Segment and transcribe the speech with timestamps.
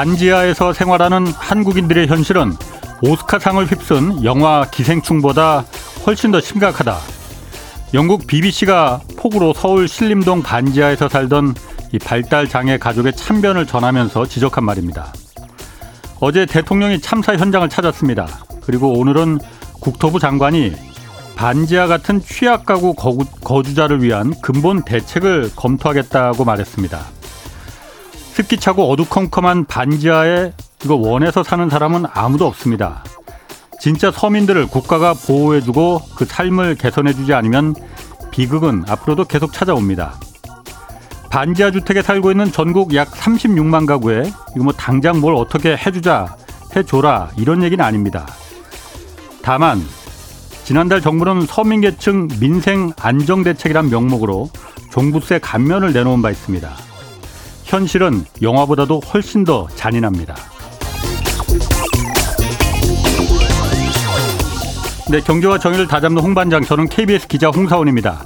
[0.00, 2.54] 반지하에서 생활하는 한국인들의 현실은
[3.02, 5.66] 오스카상을 휩쓴 영화 기생충보다
[6.06, 6.96] 훨씬 더 심각하다.
[7.92, 11.54] 영국 BBC가 폭우로 서울 신림동 반지하에서 살던
[11.92, 15.12] 이 발달 장애 가족의 참변을 전하면서 지적한 말입니다.
[16.20, 18.26] 어제 대통령이 참사 현장을 찾았습니다.
[18.62, 19.38] 그리고 오늘은
[19.80, 20.72] 국토부 장관이
[21.36, 27.19] 반지하 같은 취약 가구 거주자를 위한 근본 대책을 검토하겠다고 말했습니다.
[28.32, 30.52] 습기 차고 어두컴컴한 반지하에
[30.84, 33.04] 이거 원해서 사는 사람은 아무도 없습니다.
[33.80, 37.74] 진짜 서민들을 국가가 보호해주고 그 삶을 개선해주지 않으면
[38.30, 40.14] 비극은 앞으로도 계속 찾아옵니다.
[41.30, 46.36] 반지하 주택에 살고 있는 전국 약 36만 가구에 이거 뭐 당장 뭘 어떻게 해주자,
[46.74, 48.26] 해줘라 이런 얘기는 아닙니다.
[49.42, 49.80] 다만
[50.64, 54.50] 지난달 정부는 서민계층 민생 안정 대책이란 명목으로
[54.90, 56.89] 종부세 감면을 내놓은 바 있습니다.
[57.70, 60.34] 현실은 영화보다도 훨씬 더 잔인합니다.
[65.08, 68.24] 네, 경제와 정의를 다잡는 홍반장, 저는 KBS 기자 홍사훈입니다.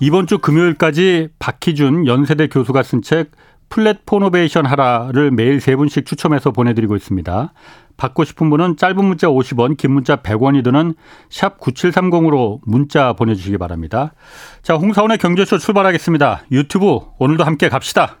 [0.00, 3.30] 이번 주 금요일까지 박희준 연세대 교수가 쓴 책
[3.68, 7.52] 플랫폼노베이션하라를 매일 세 분씩 추첨해서 보내드리고 있습니다.
[7.98, 10.94] 받고 싶은 분은 짧은 문자 50원, 긴 문자 100원이 드는
[11.28, 14.14] 샵 9730으로 문자 보내주시기 바랍니다.
[14.62, 16.44] 자, 홍사원의 경제쇼 출발하겠습니다.
[16.52, 18.20] 유튜브 오늘도 함께 갑시다.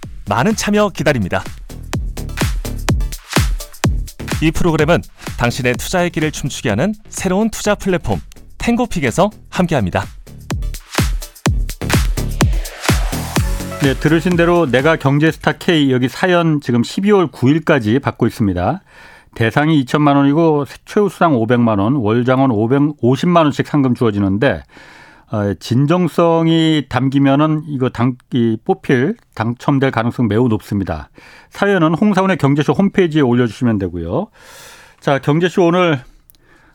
[0.27, 1.43] 많은 참여 기다립니다.
[4.41, 5.01] 이 프로그램은
[5.37, 8.19] 당신의 투자의 길을 춤추게 하는 새로운 투자 플랫폼
[8.57, 10.03] 탱고픽에서 함께합니다.
[13.83, 18.81] 네, 들으신 대로 내가 경제스타 K 여기 사연 지금 12월 9일까지 받고 있습니다.
[19.33, 24.61] 대상이 2천만 원이고 최우수상 500만 원, 월장원 550만 원씩 상금 주어지는데 어,
[25.59, 31.09] 진정성이 담기면은 이거 당, 이 뽑힐 당첨될 가능성 매우 높습니다.
[31.49, 34.27] 사연은 홍사원의 경제쇼 홈페이지에 올려주시면 되고요.
[34.99, 36.01] 자, 경제쇼 오늘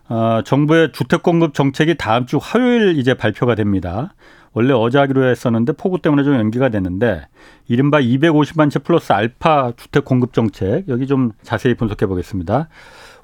[0.09, 4.15] 어, 정부의 주택 공급 정책이 다음 주 화요일 이제 발표가 됩니다.
[4.57, 7.27] 원래 어제 하기로 했었는데 폭우 때문에 좀 연기가 됐는데
[7.69, 12.71] 이른바 250만 채 플러스 알파 주택 공급 정책 여기 좀 자세히 분석해 보겠습니다.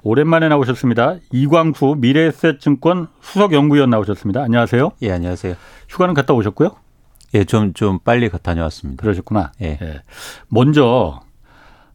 [0.03, 1.15] 오랜만에 나오셨습니다.
[1.31, 4.43] 이광수 미래에셋증권 수석 연구위원 나오셨습니다.
[4.43, 4.91] 안녕하세요.
[5.01, 5.55] 예, 안녕하세요.
[5.89, 6.75] 휴가는 갔다 오셨고요?
[7.33, 9.01] 예, 좀, 좀 빨리 다녀왔습니다.
[9.01, 9.53] 그러셨구나.
[9.63, 9.79] 예.
[9.81, 10.03] 예.
[10.49, 11.21] 먼저,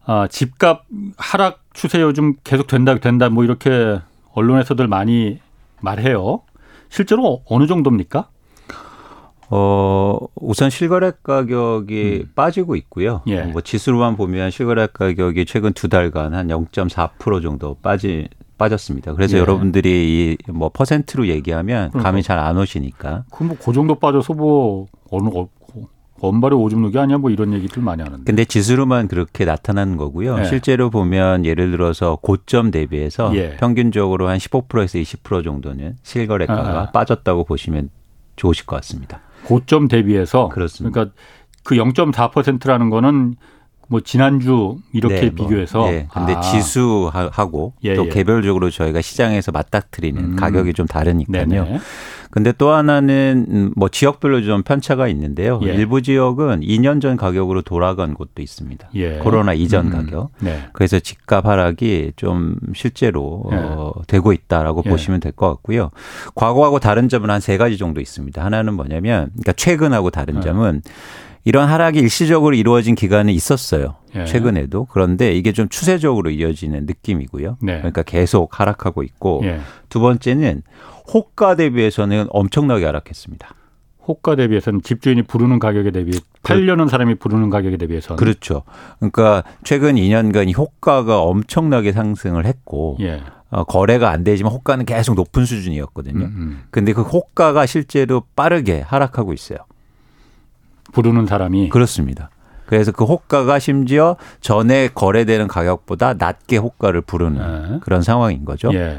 [0.04, 0.84] 아, 집값
[1.16, 4.00] 하락 추세 요즘 계속 된다, 된다, 뭐 이렇게
[4.34, 5.38] 언론에서들 많이
[5.80, 6.42] 말해요.
[6.88, 8.30] 실제로 어느 정도입니까?
[9.50, 12.32] 어, 우선 실거래 가격이 음.
[12.34, 13.22] 빠지고 있고요.
[13.28, 13.42] 예.
[13.42, 19.14] 뭐 지수로만 보면 실거래 가격이 최근 두 달간 한 0.4% 정도 빠지 빠졌습니다.
[19.14, 19.40] 그래서 예.
[19.40, 22.02] 여러분들이 이 뭐 퍼센트로 얘기하면 그러니까.
[22.10, 23.24] 감이 잘 안 오시니까.
[23.32, 25.28] 그럼 뭐그 정도 빠져서 뭐 어느
[26.20, 28.24] 원발의 오줌 누기 아니야 뭐 이런 얘기들 많이 하는데.
[28.24, 30.40] 근데 지수로만 그렇게 나타나는 거고요.
[30.40, 30.44] 예.
[30.44, 33.56] 실제로 보면 예를 들어서 고점 대비해서 예.
[33.56, 36.90] 평균적으로 한 15%에서 20% 정도는 실거래가가 아.
[36.90, 37.90] 빠졌다고 보시면
[38.34, 39.20] 좋으실 것 같습니다.
[39.48, 40.92] 고점 대비해서 그렇습니다.
[40.92, 41.16] 그러니까
[41.64, 43.36] 그 0.4%라는 거는
[43.88, 46.06] 뭐 지난주 이렇게 네, 뭐, 비교해서 뭐, 네.
[46.12, 46.40] 근데 아.
[46.40, 48.08] 지수하고 예, 또 예.
[48.10, 50.36] 개별적으로 저희가 시장에서 맞닥뜨리는 음.
[50.36, 51.46] 가격이 좀 다르니까요.
[51.46, 51.78] 네네.
[52.30, 55.58] 근데 또 하나는 음, 뭐 지역별로 좀 편차가 있는데요.
[55.62, 55.68] 예.
[55.72, 58.90] 일부 지역은 2년 전 가격으로 돌아간 곳도 있습니다.
[58.96, 59.12] 예.
[59.18, 59.92] 코로나 이전 음.
[59.92, 60.30] 가격.
[60.40, 60.64] 네.
[60.74, 63.56] 그래서 집값 하락이 좀 실제로 예.
[63.56, 64.90] 어, 되고 있다라고 예.
[64.90, 65.90] 보시면 될 것 같고요.
[66.34, 68.44] 과거하고 다른 점은 한 세 가지 정도 있습니다.
[68.44, 70.40] 하나는 뭐냐면 그러니까 최근하고 다른 예.
[70.42, 70.82] 점은
[71.48, 73.94] 이런 하락이 일시적으로 이루어진 기간이 있었어요.
[74.14, 74.26] 예.
[74.26, 74.84] 최근에도.
[74.84, 77.56] 그런데 이게 좀 추세적으로 이어지는 느낌이고요.
[77.62, 77.78] 네.
[77.78, 79.60] 그러니까 계속 하락하고 있고 예.
[79.88, 80.60] 두 번째는
[81.10, 83.48] 호가 대비해서는 엄청나게 하락했습니다.
[84.06, 88.64] 호가 대비해서는 집주인이 부르는 가격에 대비 팔려는 사람이 부르는 가격에 대비해서 그렇죠.
[88.98, 93.22] 그러니까 최근 2년간 이 호가가 엄청나게 상승을 했고 예.
[93.48, 96.26] 어, 거래가 안 되지만 호가는 계속 높은 수준이었거든요.
[96.26, 96.62] 음, 음.
[96.70, 99.60] 근데 그 호가가 실제로 빠르게 하락하고 있어요.
[100.92, 102.30] 부르는 사람이 그렇습니다.
[102.66, 107.78] 그래서 그 호가가 심지어 전에 거래되는 가격보다 낮게 호가를 부르는 네.
[107.80, 108.70] 그런 상황인 거죠.
[108.74, 108.98] 예.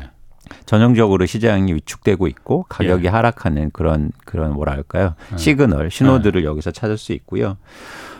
[0.65, 3.09] 전형적으로 시장이 위축되고 있고 가격이 예.
[3.09, 5.37] 하락하는 그런 그런 뭐랄까요 예.
[5.37, 6.45] 시그널 신호들을 예.
[6.45, 7.57] 여기서 찾을 수 있고요.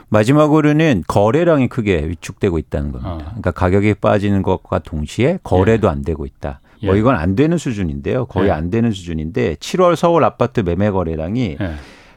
[0.09, 3.11] 마지막으로는 거래량이 크게 위축되고 있다는 겁니다.
[3.11, 3.17] 어.
[3.17, 5.91] 그러니까 가격이 빠지는 것과 동시에 거래도 예.
[5.91, 6.61] 안 되고 있다.
[6.83, 6.99] 뭐 예.
[6.99, 8.25] 이건 안 되는 수준인데요.
[8.25, 8.51] 거의 예.
[8.51, 11.57] 안 되는 수준인데 7월 서울 아파트 매매 거래량이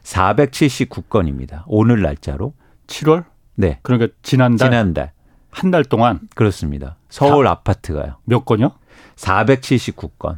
[0.02, 1.62] 479건입니다.
[1.66, 2.54] 오늘 날짜로.
[2.87, 3.25] 7월?
[3.54, 3.78] 네.
[3.82, 5.12] 그러니까 지난달 지난달
[5.50, 6.96] 한 달 동안 그렇습니다.
[7.08, 8.16] 서울 다, 아파트가요.
[8.25, 8.72] 몇 건요?
[9.16, 10.37] 479건.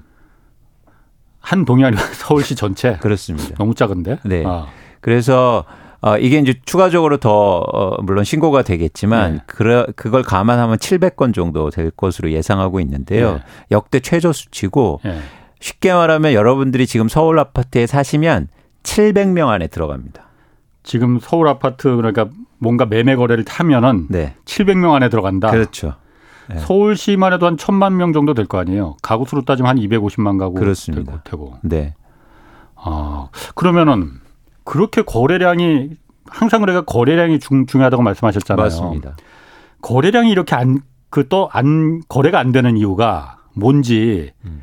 [1.38, 2.96] 한 동이 아니라 서울시 전체.
[2.96, 3.54] 그렇습니다.
[3.56, 4.18] 너무 작은데.
[4.24, 4.44] 네.
[4.46, 4.66] 아.
[5.00, 5.64] 그래서
[6.00, 9.40] 어, 이게 이제 추가적으로 더 어, 물론 신고가 되겠지만 네.
[9.46, 13.34] 그러, 그걸 감안하면 700건 정도 될 것으로 예상하고 있는데요.
[13.34, 13.40] 네.
[13.70, 15.20] 역대 최저 수치고 네.
[15.60, 18.48] 쉽게 말하면 여러분들이 지금 서울 아파트에 사시면
[18.84, 20.22] 700명 안에 들어갑니다.
[20.84, 22.28] 지금 서울 아파트 그러니까
[22.58, 24.36] 뭔가 매매 거래를 타면은 네.
[24.44, 25.50] 700명 안에 들어간다.
[25.50, 25.94] 그렇죠.
[26.48, 26.58] 네.
[26.58, 28.96] 서울시만 해도 한 천만 명 정도 될 거 아니에요.
[29.02, 31.10] 가구 수로 따지면 한 250만 가구 그렇습니다.
[31.12, 31.56] 될 테고.
[31.62, 31.94] 네.
[32.76, 34.10] 아 그러면은
[34.64, 35.90] 그렇게 거래량이
[36.26, 38.62] 항상 그래가 거래량이 중, 중요하다고 말씀하셨잖아요.
[38.64, 39.16] 맞습니다.
[39.80, 40.78] 거래량이 이렇게 안
[41.10, 44.62] 그 또 안 거래가 안 되는 이유가 뭔지 음.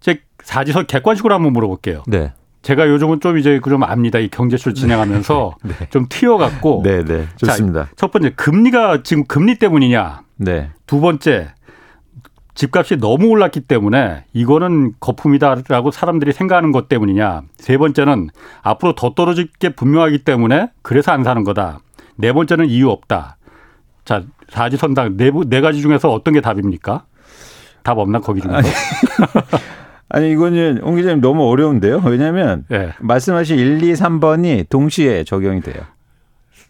[0.00, 2.02] 제 사지서 객관식으로 한번 물어볼게요.
[2.08, 2.32] 네.
[2.62, 4.18] 제가 요즘은 좀 이제 좀 압니다.
[4.18, 5.88] 이 경제술 진행하면서 네.
[5.90, 6.82] 좀 튀어갖고.
[6.84, 7.26] 네, 네.
[7.36, 7.84] 좋습니다.
[7.84, 10.22] 자, 첫 번째 금리가 지금 금리 때문이냐.
[10.36, 10.70] 네.
[10.86, 11.52] 두 번째
[12.54, 17.42] 집값이 너무 올랐기 때문에 이거는 거품이다라고 사람들이 생각하는 것 때문이냐.
[17.56, 18.28] 세 번째는
[18.60, 21.78] 앞으로 더 떨어질 게 분명하기 때문에 그래서 안 사는 거다.
[22.16, 23.38] 네 번째는 이유 없다.
[24.04, 27.04] 자, 사지선당 네, 네 가지 중에서 어떤 게 답입니까?
[27.82, 28.68] 답 없나 거기 중에서?
[30.10, 32.02] 아니 이거는 옹 기자님 너무 어려운데요.
[32.04, 32.90] 왜냐하면 네.
[32.98, 35.82] 말씀하신 1, 2, 3번이 동시에 적용이 돼요.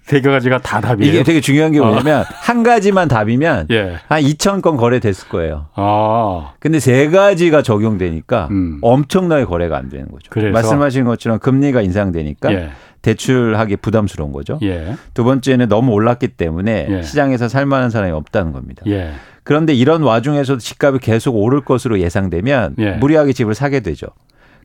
[0.04, 1.08] 세 가지가 다 답이에요.
[1.08, 1.84] 이게 되게 중요한 게 어.
[1.87, 2.25] 뭐냐면 어.
[2.34, 3.96] 한 가지만 답이면 예.
[4.08, 5.66] 한 2천 건 거래됐을 거예요.
[5.75, 6.52] 아.
[6.58, 8.78] 근데 세 가지가 적용되니까 음.
[8.82, 10.28] 엄청나게 거래가 안 되는 거죠.
[10.31, 10.52] 그래서?
[10.52, 12.70] 말씀하신 것처럼 금리가 인상되니까 예.
[13.02, 14.58] 대출하기 부담스러운 거죠.
[14.62, 14.96] 예.
[15.14, 17.02] 두 번째는 너무 올랐기 때문에 예.
[17.02, 18.82] 시장에서 살 만한 사람이 없다는 겁니다.
[19.40, 19.42] 예.
[19.44, 22.90] 그런데 이런 와중에서도 집값이 계속 오를 것으로 예상되면 예.
[22.92, 24.06] 무리하게 집을 사게 되죠.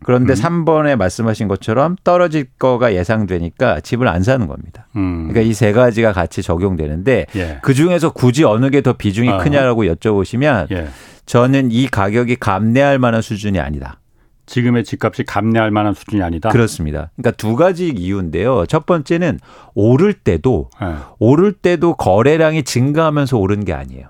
[0.04, 0.36] 그런데 음.
[0.36, 4.88] 3번에 말씀하신 것처럼 떨어질 거가 예상되니까 집을 안 사는 겁니다.
[4.98, 5.30] 음.
[5.30, 7.60] 그러니까 이 세 가지가 같이 적용되는데 예.
[7.62, 9.38] 그 중에서 굳이 어느 게 더 비중이 어.
[9.38, 10.90] 크냐라고 여쭤보시면 예.
[11.26, 14.00] 저는 이 가격이 감내할 만한 수준이 아니다.
[14.48, 16.50] 지금의 집값이 감내할 만한 수준이 아니다.
[16.50, 17.10] 그렇습니다.
[17.16, 18.66] 그러니까 두 가지 이유인데요.
[18.68, 19.40] 첫 번째는
[19.74, 20.88] 오를 때도 예.
[21.18, 24.08] 오를 때도 거래량이 증가하면서 오른 게 아니에요.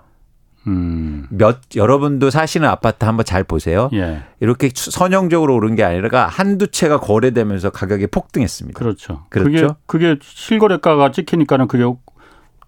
[0.67, 1.27] 음.
[1.29, 3.89] 몇 여러분도 사시는 아파트 한번 잘 보세요.
[3.93, 4.23] 예.
[4.39, 8.77] 이렇게 선형적으로 오른 게 아니라 한두 채가 거래되면서 가격이 폭등했습니다.
[8.77, 9.25] 그렇죠.
[9.29, 9.77] 그렇죠.
[9.85, 11.83] 그게, 그게 실거래가가 찍히니까는 그게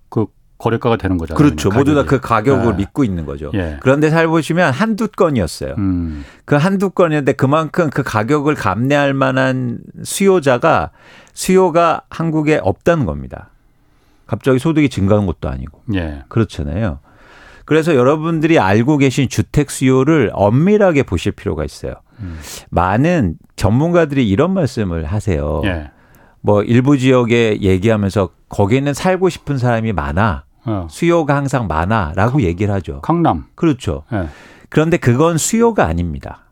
[0.09, 0.25] 그
[0.57, 1.37] 거래가가 되는 거잖아요.
[1.37, 1.69] 그렇죠.
[1.69, 2.77] 모두 다 그 가격을 예.
[2.77, 3.51] 믿고 있는 거죠.
[3.53, 3.77] 예.
[3.81, 5.75] 그런데 잘 보시면 한두 건이었어요.
[5.77, 6.23] 음.
[6.45, 10.91] 그 한두 건이었는데 그만큼 그 가격을 감내할 만한 수요자가
[11.33, 13.49] 수요가 한국에 없다는 겁니다.
[14.25, 15.81] 갑자기 소득이 증가한 것도 아니고.
[15.95, 16.23] 예.
[16.27, 16.99] 그렇잖아요.
[17.67, 21.95] 그래서 여러분들이 알고 계신 주택 수요를 엄밀하게 보실 필요가 있어요.
[22.21, 22.39] 음.
[22.69, 25.61] 많은 전문가들이 이런 말씀을 하세요.
[25.65, 25.91] 예.
[26.39, 30.45] 뭐 일부 지역에 얘기하면서 거기는 살고 싶은 사람이 많아.
[30.63, 30.87] 어.
[30.89, 33.01] 수요가 항상 많아라고 얘기를 하죠.
[33.01, 33.47] 강남.
[33.55, 34.03] 그렇죠.
[34.13, 34.29] 예.
[34.69, 36.45] 그런데 그건 수요가 아닙니다.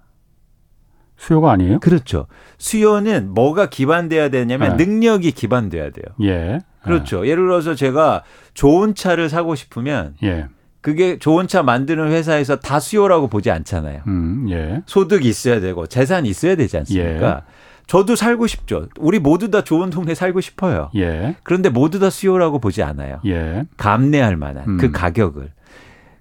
[1.16, 1.80] 수요가 아니에요?
[1.80, 2.28] 그렇죠.
[2.58, 4.86] 수요는 뭐가 기반돼야 되냐면 예.
[4.86, 6.08] 능력이 기반돼야 돼요.
[6.24, 6.60] 예.
[6.84, 7.26] 그렇죠.
[7.26, 10.50] 예를 들어서 제가 좋은 차를 사고 싶으면 예.
[10.86, 14.02] 그게 좋은 차 만드는 회사에서 다 수요라고 보지 않잖아요.
[14.06, 14.84] 음, 예.
[14.86, 17.28] 소득이 있어야 되고 재산이 있어야 되지 않습니까?
[17.38, 17.42] 예.
[17.88, 18.88] 저도 살고 싶죠.
[19.00, 20.92] 우리 모두 다 좋은 동네 살고 싶어요.
[20.96, 21.38] 예.
[21.42, 23.20] 그런데 모두 다 수요라고 보지 않아요.
[23.26, 23.66] 예.
[23.78, 24.78] 감내할 만한 음.
[24.78, 25.54] 그 가격을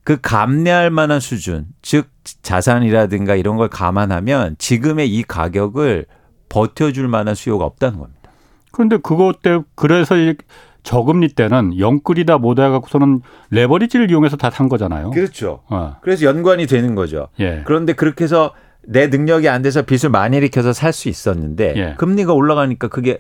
[0.03, 2.09] 그 감내할 만한 수준, 즉
[2.41, 6.07] 자산이라든가 이런 걸 감안하면 지금의 이 가격을
[6.49, 8.31] 버텨줄 만한 수요가 없다는 겁니다.
[8.73, 10.15] 그런데 그것 때 그래서
[10.85, 15.11] 저금리 때는 영끌이다 뭐다 해갖고서는 레버리지를 이용해서 다 산 거잖아요.
[15.11, 15.63] 그렇죠.
[15.69, 15.97] 어.
[16.03, 17.27] 그래서 연관이 되는 거죠.
[17.41, 17.63] 예.
[17.65, 18.53] 그런데 그렇게 해서
[18.87, 21.95] 내 능력이 안 돼서 빚을 많이 일으켜서 살 수 있었는데 예.
[21.97, 23.19] 금리가 올라가니까 그게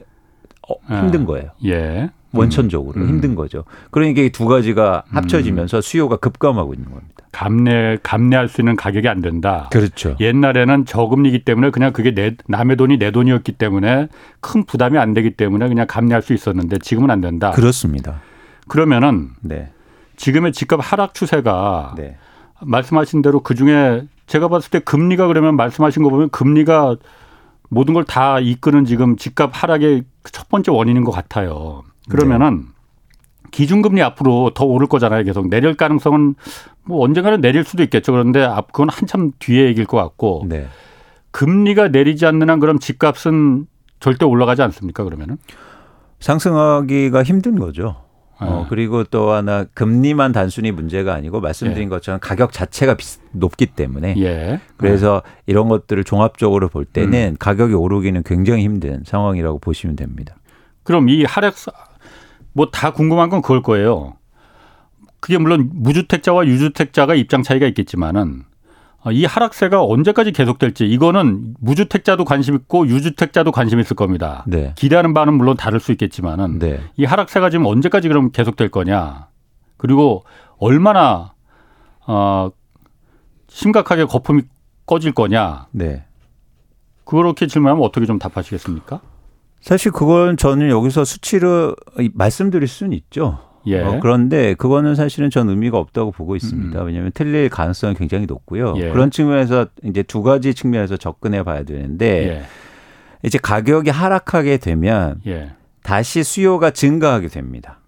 [0.69, 1.27] 어, 힘든 아.
[1.27, 1.51] 거예요.
[1.65, 2.11] 예.
[2.33, 3.09] 원천적으로 음.
[3.09, 3.65] 힘든 거죠.
[3.93, 5.81] 그러니까 이 두 가지가 합쳐지면서 음.
[5.83, 7.15] 수요가 급감하고 있는 겁니다.
[7.31, 9.69] 감내 감내할 수 있는 가격이 안 된다.
[9.73, 10.17] 그렇죠.
[10.21, 14.09] 옛날에는 저금리기 때문에 그냥 그게 내 남의 돈이 내 돈이었기 때문에
[14.41, 17.51] 큰 부담이 안 되기 때문에 그냥 감내할 수 있었는데 지금은 안 된다.
[17.53, 18.21] 그렇습니다.
[18.69, 19.71] 그러면은 네.
[20.17, 22.17] 지금의 집값 하락 추세가 네.
[22.61, 26.97] 말씀하신 대로 그 중에 제가 봤을 때 금리가 그러면 말씀하신 거 보면 금리가
[27.75, 31.83] 모든 걸 다 이끄는 지금 집값 하락의 첫 번째 원인인 것 같아요.
[32.09, 32.75] 그러면은 네.
[33.51, 35.25] 기준금리 앞으로 더 오를 거잖아요.
[35.25, 36.35] 계속 내릴 가능성은
[36.85, 38.13] 뭐 언젠가는 내릴 수도 있겠죠.
[38.13, 40.67] 그런데 앞 그건 한참 뒤에 얘기일 것 같고 네.
[41.31, 43.67] 금리가 내리지 않는 한 그럼 집값은
[44.01, 45.05] 절대 올라가지 않습니까?
[45.05, 45.39] 그러면은
[46.21, 48.04] 상승하기가 힘든 거죠.
[48.39, 48.67] 어, 네.
[48.69, 51.89] 그리고 또 하나 금리만 단순히 문제가 아니고 말씀드린 예.
[51.89, 54.61] 것처럼 가격 자체가 비, 높기 때문에 예.
[54.77, 55.31] 그래서 네.
[55.47, 57.37] 이런 것들을 종합적으로 볼 때는 음.
[57.39, 60.35] 가격이 오르기는 굉장히 힘든 상황이라고 보시면 됩니다.
[60.83, 61.55] 그럼 이 하락
[62.53, 64.15] 뭐 다 궁금한 건 그걸 거예요.
[65.21, 68.54] 그게 물론 무주택자와 유주택자가 입장 차이가 있겠지만은 어,
[69.13, 74.45] 이 하락세가 언제까지 계속될지 이거는 무주택자도 관심 있고 유주택자도 관심 있을 겁니다.
[74.47, 74.73] 네.
[74.77, 76.81] 기대하는 바는 물론 다를 수 있겠지만은 네.
[76.97, 79.29] 이 하락세가 지금 언제까지 그럼 계속될 거냐
[79.77, 80.25] 그리고
[80.59, 81.35] 얼마나
[82.07, 82.51] 어
[83.49, 84.43] 심각하게 거품이
[84.87, 85.69] 꺼질 거냐.
[85.71, 86.05] 네.
[87.05, 89.01] 그렇게 질문하면 어떻게 좀 답하시겠습니까?
[89.61, 91.75] 사실 그건 저는 여기서 수치로
[92.13, 93.39] 말씀드릴 수는 있죠.
[93.67, 93.81] 예.
[93.81, 96.81] 어, 그런데 그거는 사실은 전 의미가 없다고 보고 있습니다.
[96.81, 96.87] 음.
[96.87, 98.75] 왜냐하면 틀릴 가능성이 굉장히 높고요.
[98.77, 98.91] 예.
[98.91, 102.43] 그런 측면에서 이제 두 가지 측면에서 접근해 봐야 되는데 예.
[103.23, 105.53] 이제 가격이 하락하게 되면 예.
[105.83, 107.81] 다시 수요가 증가하게 됩니다.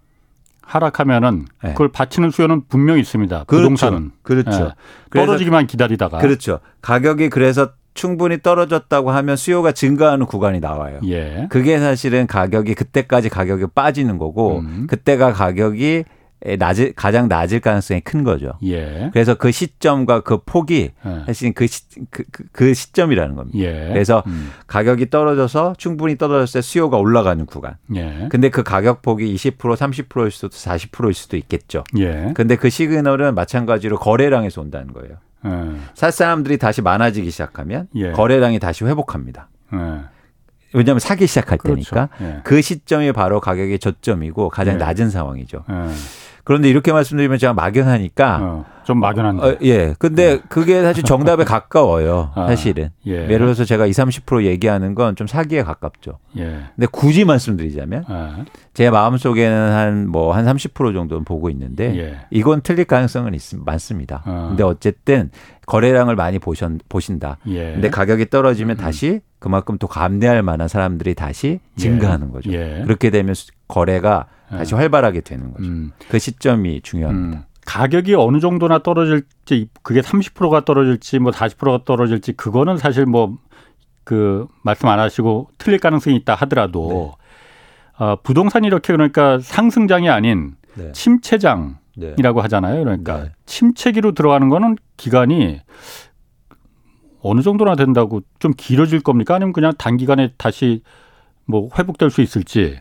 [0.61, 1.69] 하락하면은 예.
[1.69, 3.45] 그걸 받치는 수요는 분명히 있습니다.
[3.45, 3.61] 그렇죠.
[3.61, 4.73] 부동산은 그렇죠.
[5.15, 5.19] 예.
[5.19, 6.59] 떨어지기만 기다리다가 그렇죠.
[6.81, 11.01] 가격이 그래서 충분히 떨어졌다고 하면 수요가 증가하는 구간이 나와요.
[11.05, 11.47] 예.
[11.49, 14.87] 그게 사실은 가격이 그때까지 가격이 빠지는 거고 음.
[14.87, 16.05] 그때가 가격이
[16.59, 18.53] 낮을 가장 낮을 가능성이 큰 거죠.
[18.63, 19.09] 예.
[19.11, 21.23] 그래서 그 시점과 그 폭이 예.
[21.25, 23.57] 사실 그, 시, 그, 그, 그 시점이라는 겁니다.
[23.57, 23.89] 예.
[23.91, 24.51] 그래서 음.
[24.67, 27.77] 가격이 떨어져서 충분히 떨어졌을 때 수요가 올라가는 구간.
[27.95, 28.27] 예.
[28.29, 31.83] 근데 그 가격 폭이 20% 30%일 수도 40%일 수도 있겠죠.
[31.97, 32.31] 예.
[32.35, 35.17] 근데 그 시그널은 마찬가지로 거래량에서 온다는 거예요.
[35.47, 35.79] 예.
[35.93, 38.11] 살 사람들이 다시 많아지기 시작하면 예.
[38.11, 39.49] 거래량이 다시 회복합니다.
[39.73, 39.77] 예.
[40.73, 41.95] 왜냐하면 사기 시작할 그렇죠.
[41.95, 42.41] 때니까 예.
[42.43, 44.77] 그 시점이 바로 가격의 저점이고 가장 예.
[44.77, 45.63] 낮은 상황이죠.
[45.69, 45.73] 예.
[46.43, 49.43] 그런데 이렇게 말씀드리면 제가 막연하니까 어, 좀 막연한데.
[49.45, 49.93] 어, 예.
[49.99, 50.41] 근데 네.
[50.47, 52.31] 그게 사실 정답에 가까워요.
[52.35, 52.89] 아, 사실은.
[53.05, 53.11] 예.
[53.23, 56.19] 예를 들어서 제가 20, 30% 얘기하는 건 좀 사기에 가깝죠.
[56.37, 56.61] 예.
[56.75, 58.45] 근데 굳이 말씀드리자면 아.
[58.73, 62.17] 제 마음속에는 한 뭐한 뭐30% 정도는 보고 있는데 예.
[62.29, 64.21] 이건 틀릴 가능성은 있, 많습니다.
[64.25, 64.45] 아.
[64.49, 65.31] 근데 어쨌든
[65.65, 67.39] 거래량을 많이 보신, 보신다.
[67.47, 67.73] 예.
[67.73, 68.79] 근데 가격이 떨어지면 음.
[68.79, 71.81] 다시 그만큼 또 감내할 만한 사람들이 다시 예.
[71.81, 72.53] 증가하는 거죠.
[72.53, 72.83] 예.
[72.85, 73.35] 그렇게 되면
[73.67, 74.77] 거래가 다시 예.
[74.77, 75.67] 활발하게 되는 거죠.
[75.67, 75.91] 음.
[76.09, 77.37] 그 시점이 중요합니다.
[77.39, 77.43] 음.
[77.67, 83.37] 가격이 어느 정도나 떨어질지 그게 30%가 떨어질지 뭐 40%가 떨어질지 그거는 사실 뭐
[84.07, 87.15] 그 말씀 안 하시고 틀릴 가능성이 있다 하더라도
[87.99, 88.05] 네.
[88.05, 90.93] 어, 부동산이 이렇게 그러니까 상승장이 아닌 네.
[90.93, 92.41] 침체장이라고 네.
[92.41, 92.85] 하잖아요.
[92.85, 93.31] 그러니까 네.
[93.45, 95.59] 침체기로 들어가는 거는 기간이
[97.19, 99.35] 어느 정도나 된다고 좀 길어질 겁니까?
[99.35, 100.83] 아니면 그냥 단기간에 다시
[101.43, 102.79] 뭐 회복될 수 있을지.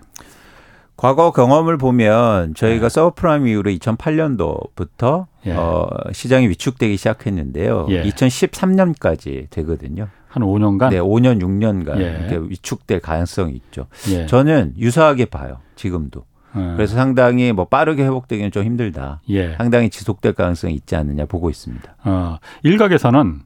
[0.97, 2.89] 과거 경험을 보면 저희가 네.
[2.89, 5.53] 서브프라임 이후로 2008년도부터 예.
[5.53, 7.87] 어, 시장이 위축되기 시작했는데요.
[7.91, 8.03] 예.
[8.05, 10.09] 2013년까지 되거든요.
[10.29, 10.91] 한 5년간?
[10.91, 12.19] 네, 5년, 6년간 예.
[12.19, 13.87] 이렇게 위축될 가능성이 있죠.
[14.11, 14.27] 예.
[14.27, 15.59] 저는 유사하게 봐요.
[15.77, 16.25] 지금도.
[16.57, 16.73] 예.
[16.77, 19.21] 그래서 상당히 뭐 빠르게 회복되기는 좀 힘들다.
[19.29, 19.55] 예.
[19.57, 21.97] 상당히 지속될 가능성이 있지 않느냐 보고 있습니다.
[22.05, 23.41] 어, 일각에서는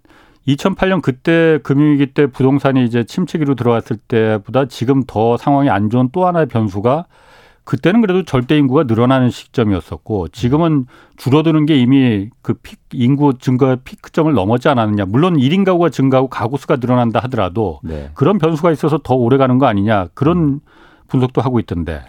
[0.46, 6.26] 2008년 그때 금융위기 때 부동산이 이제 침체기로 들어왔을 때보다 지금 더 상황이 안 좋은 또
[6.26, 7.06] 하나의 변수가
[7.64, 10.86] 그때는 그래도 절대 인구가 늘어나는 시점이었었고 지금은
[11.16, 15.04] 줄어드는 게 이미 그픽 인구 증가의 피크점을 넘었지 않았느냐.
[15.06, 18.10] 물론 1인 가구가 증가하고 가구 수가 늘어난다 하더라도 네.
[18.14, 20.08] 그런 변수가 있어서 더 오래 가는 거 아니냐.
[20.14, 20.60] 그런 음.
[21.08, 22.02] 분석도 하고 있던데.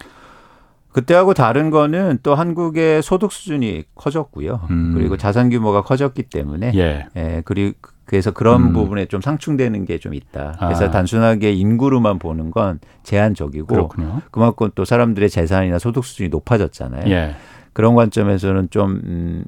[0.92, 4.60] 그때하고 다른 거는 또 한국의 소득 수준이 커졌고요.
[4.70, 4.92] 음.
[4.94, 7.06] 그리고 자산 규모가 커졌기 때문에 예.
[7.16, 8.72] 예 그리고 그래서 그런 음.
[8.72, 10.56] 부분에 좀 상충되는 게 좀 있다.
[10.58, 10.90] 그래서 아.
[10.90, 14.20] 단순하게 인구로만 보는 건 제한적이고 그렇군요.
[14.30, 17.10] 그만큼 또 사람들의 재산이나 소득 수준이 높아졌잖아요.
[17.10, 17.36] 예.
[17.72, 19.44] 그런 관점에서는 좀 음,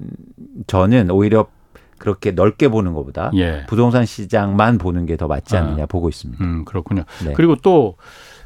[0.66, 1.46] 저는 오히려
[1.98, 3.64] 그렇게 넓게 보는 것보다 예.
[3.68, 5.86] 부동산 시장만 보는 게 더 맞지 않느냐 아.
[5.86, 6.42] 보고 있습니다.
[6.44, 7.04] 음, 그렇군요.
[7.24, 7.32] 네.
[7.34, 7.96] 그리고 또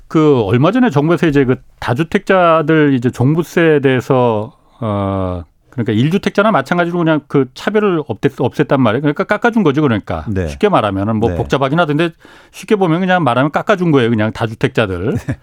[0.09, 5.43] 그 얼마 전에 정부에서 이제 그 다주택자들 이제 종부세에 대해서 어
[5.85, 9.03] 그러니까 일주택자나 마찬가지로 그냥 그 차별을 없앴, 없앴단 말이에요.
[9.03, 9.83] 그러니까 깎아준 거죠.
[9.83, 10.49] 그러니까 네.
[10.49, 11.37] 쉽게 말하면은 뭐 네.
[11.37, 12.11] 복잡하긴 하던데
[12.51, 14.11] 쉽게 보면 그냥 말하면 깎아준 거예요.
[14.11, 15.15] 그냥 다주택자들.
[15.15, 15.39] 네.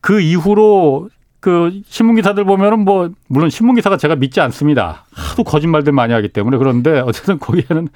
[0.00, 5.04] 그 이후로 그 신문 기사들 보면은 뭐 물론 신문 기사가 제가 믿지 않습니다.
[5.12, 7.88] 하도 거짓말들 많이 하기 때문에 그런데 어쨌든 거기에는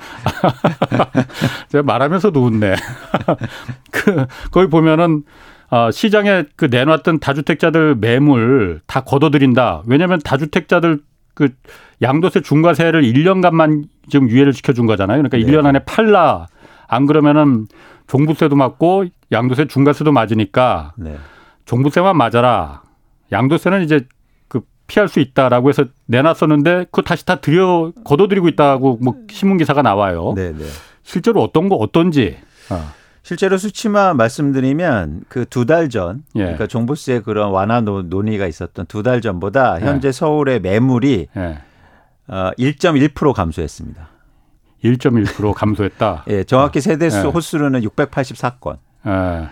[1.69, 2.77] 제가 말하면서도 웃네.
[3.91, 5.25] 그 거기 보면은
[5.71, 9.83] 어, 시장에 그 내놨던 다주택자들 매물 다 걷어들인다.
[9.87, 11.01] 왜냐하면 다주택자들
[11.41, 11.49] 그
[12.03, 15.23] 양도세 중과세를 1년간만 지금 유예를 시켜준 거잖아요.
[15.23, 15.45] 그러니까 네.
[15.45, 16.49] 1년 안에 팔라.
[16.87, 17.67] 안 그러면은
[18.09, 21.17] 종부세도 맞고 양도세 중과세도 맞으니까 네.
[21.65, 22.83] 종부세만 맞아라.
[23.33, 24.07] 양도세는 이제
[24.49, 29.81] 그 피할 수 있다라고 해서 내놨었는데 그 다시 다 들여 걷어들이고 있다고 뭐 신문 기사가
[29.81, 30.35] 나와요.
[30.37, 30.65] 네, 네.
[31.03, 32.37] 실제로 어떤 거 어떤지.
[32.69, 33.00] 어.
[33.23, 36.41] 실제로 수치만 말씀드리면 그 두 달 전, 예.
[36.41, 39.85] 그러니까 종부세 그런 완화 논의가 있었던 두 달 전보다 예.
[39.87, 41.59] 현재 서울의 매물이 예.
[42.29, 44.09] 어, 1.1% 감소했습니다.
[44.85, 46.25] 1.1% 감소했다.
[46.31, 47.23] 예, 정확히 세대수 예.
[47.31, 48.77] 호수로는 684건.
[49.07, 49.49] 예.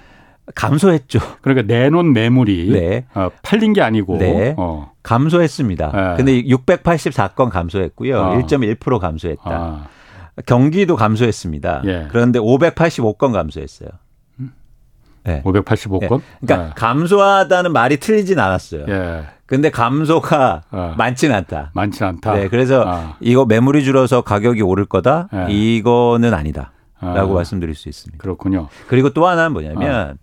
[0.55, 1.19] 감소했죠.
[1.43, 3.05] 그러니까 내놓은 매물이 네.
[3.15, 4.55] 어, 팔린 게 아니고 네.
[4.57, 4.93] 어.
[5.03, 5.93] 감소했습니다.
[5.95, 6.17] 예.
[6.17, 8.19] 근데 684건 감소했고요.
[8.19, 8.39] 어.
[8.39, 9.43] 1.1% 감소했다.
[9.45, 9.87] 아.
[10.47, 11.83] 경기도 감소했습니다.
[11.87, 12.09] 예.
[12.11, 13.89] 그런데 585건 감소했어요.
[15.25, 15.43] 네.
[15.43, 16.01] 585건?
[16.01, 16.25] 네.
[16.41, 16.75] 그러니까 아.
[16.75, 18.87] 감소하다는 말이 틀리진 않았어요.
[18.89, 19.25] 예.
[19.47, 20.95] 근데 감소가 아.
[20.97, 21.71] 많진 않다.
[21.75, 22.35] 많진 않다.
[22.35, 23.17] 네, 그래서 아.
[23.21, 25.29] 이거 매물이 줄어서 가격이 오를 거다.
[25.35, 25.47] 예.
[25.53, 26.73] 이거는 아니다.
[27.01, 27.37] 라고 아.
[27.37, 28.21] 말씀드릴 수 있습니다.
[28.23, 28.69] 그렇군요.
[28.89, 30.15] 그리고 또 하나는 뭐냐면 아.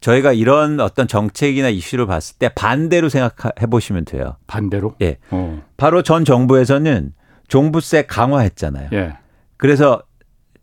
[0.00, 4.36] 저희가 이런 어떤 정책이나 이슈를 봤을 때 반대로 생각해 보시면 돼요.
[4.46, 4.94] 반대로?
[5.02, 5.18] 예.
[5.30, 5.62] 어.
[5.76, 7.12] 바로 전 정부에서는
[7.48, 8.90] 종부세 강화했잖아요.
[8.92, 9.16] 예.
[9.58, 10.02] 그래서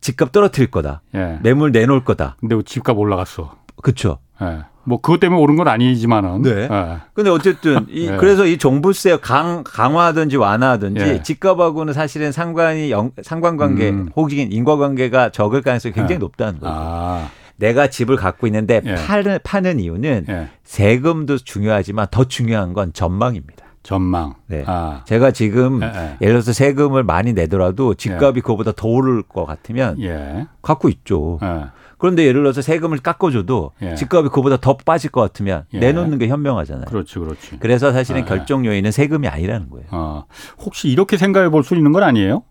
[0.02, 1.02] 집값 떨어뜨릴 거다.
[1.14, 1.40] 예.
[1.44, 2.38] 매물 내놓을 거다.
[2.40, 3.56] 근데 집값 올라갔어.
[3.82, 4.20] 그렇죠.
[4.42, 4.64] 예.
[4.84, 6.44] 뭐 그것 때문에 오른 건 아니지만은.
[6.44, 6.70] 네.
[6.72, 6.98] 예.
[7.14, 8.18] 근데 어쨌든 이 예.
[8.18, 11.22] 그래서 이 종부세 강 강화하든지 완화하든지 예.
[11.24, 14.10] 집값하고는 사실은 상관이 영, 상관관계 음.
[14.16, 16.18] 혹은 인과관계가 적을 가능성이 굉장히 예.
[16.20, 16.72] 높다는 거죠.
[16.74, 17.30] 아.
[17.58, 18.96] 내가 집을 갖고 있는데 예.
[18.96, 20.26] 파는 파는 이유는
[20.64, 23.65] 세금도 중요하지만 더 중요한 건 전망입니다.
[23.86, 24.34] 전망.
[24.48, 24.64] 네.
[24.66, 25.04] 아.
[25.06, 26.18] 제가 지금 예, 예.
[26.20, 28.42] 예를 들어서 세금을 많이 내더라도 집값이 예.
[28.42, 30.48] 그거보다 더 오를 것 같으면 예.
[30.64, 31.38] 갖고 있죠.
[31.44, 31.66] 예.
[32.00, 33.94] 그런데 예를 들어서 세금을 깎아줘도 예.
[33.96, 35.80] 집값이 그거보다 더 빠질 것 같으면 예.
[35.80, 36.86] 내놓는 게 현명하잖아요.
[36.86, 37.58] 그렇지, 그렇지.
[37.60, 39.86] 그래서 사실은 결정 요인은 세금이 아니라는 거예요.
[39.92, 40.26] 어.
[40.66, 42.42] 혹시 이렇게 생각해 볼 수 있는 건 아니에요?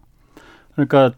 [0.76, 1.10] 그러니까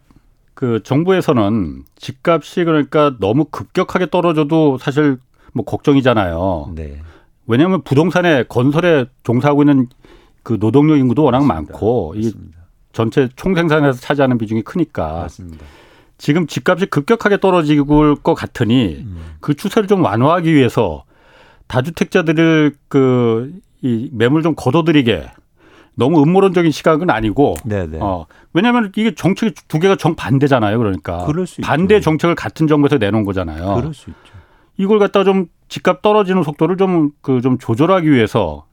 [0.54, 5.18] 그 정부에서는 집값이 그러니까 너무 급격하게 떨어져도 사실
[5.52, 6.73] 뭐 걱정이잖아요.
[6.75, 7.00] 네.
[7.46, 9.88] 왜냐하면 부동산에 건설에 종사하고 있는
[10.46, 11.72] 그 노동력 인구도 워낙 맞습니다.
[11.72, 12.38] 많고 맞습니다.
[12.48, 12.52] 이
[12.92, 15.66] 전체 총생산에서 차지하는 비중이 크니까 맞습니다.
[16.18, 19.16] 지금 집값이 급격하게 떨어질 것 같으니 음.
[19.40, 21.02] 그 추세를 좀 완화하기 위해서
[21.66, 25.30] 다주택자들을 그 이 매물 좀 걷어들이게
[25.96, 27.87] 너무 음모론적인 시각은 아니고 네네.
[27.88, 27.98] 네.
[28.00, 30.78] 어 왜냐하면 이게 정책이 두 개가 정 반대잖아요.
[30.78, 31.26] 그러니까
[31.62, 33.74] 반대 정책을 같은 정부에서 내놓은 거잖아요.
[33.76, 34.32] 그럴 수 있죠.
[34.78, 38.64] 이걸 갖다 좀 집값 떨어지는 속도를 좀 그좀 그 좀 조절하기 위해서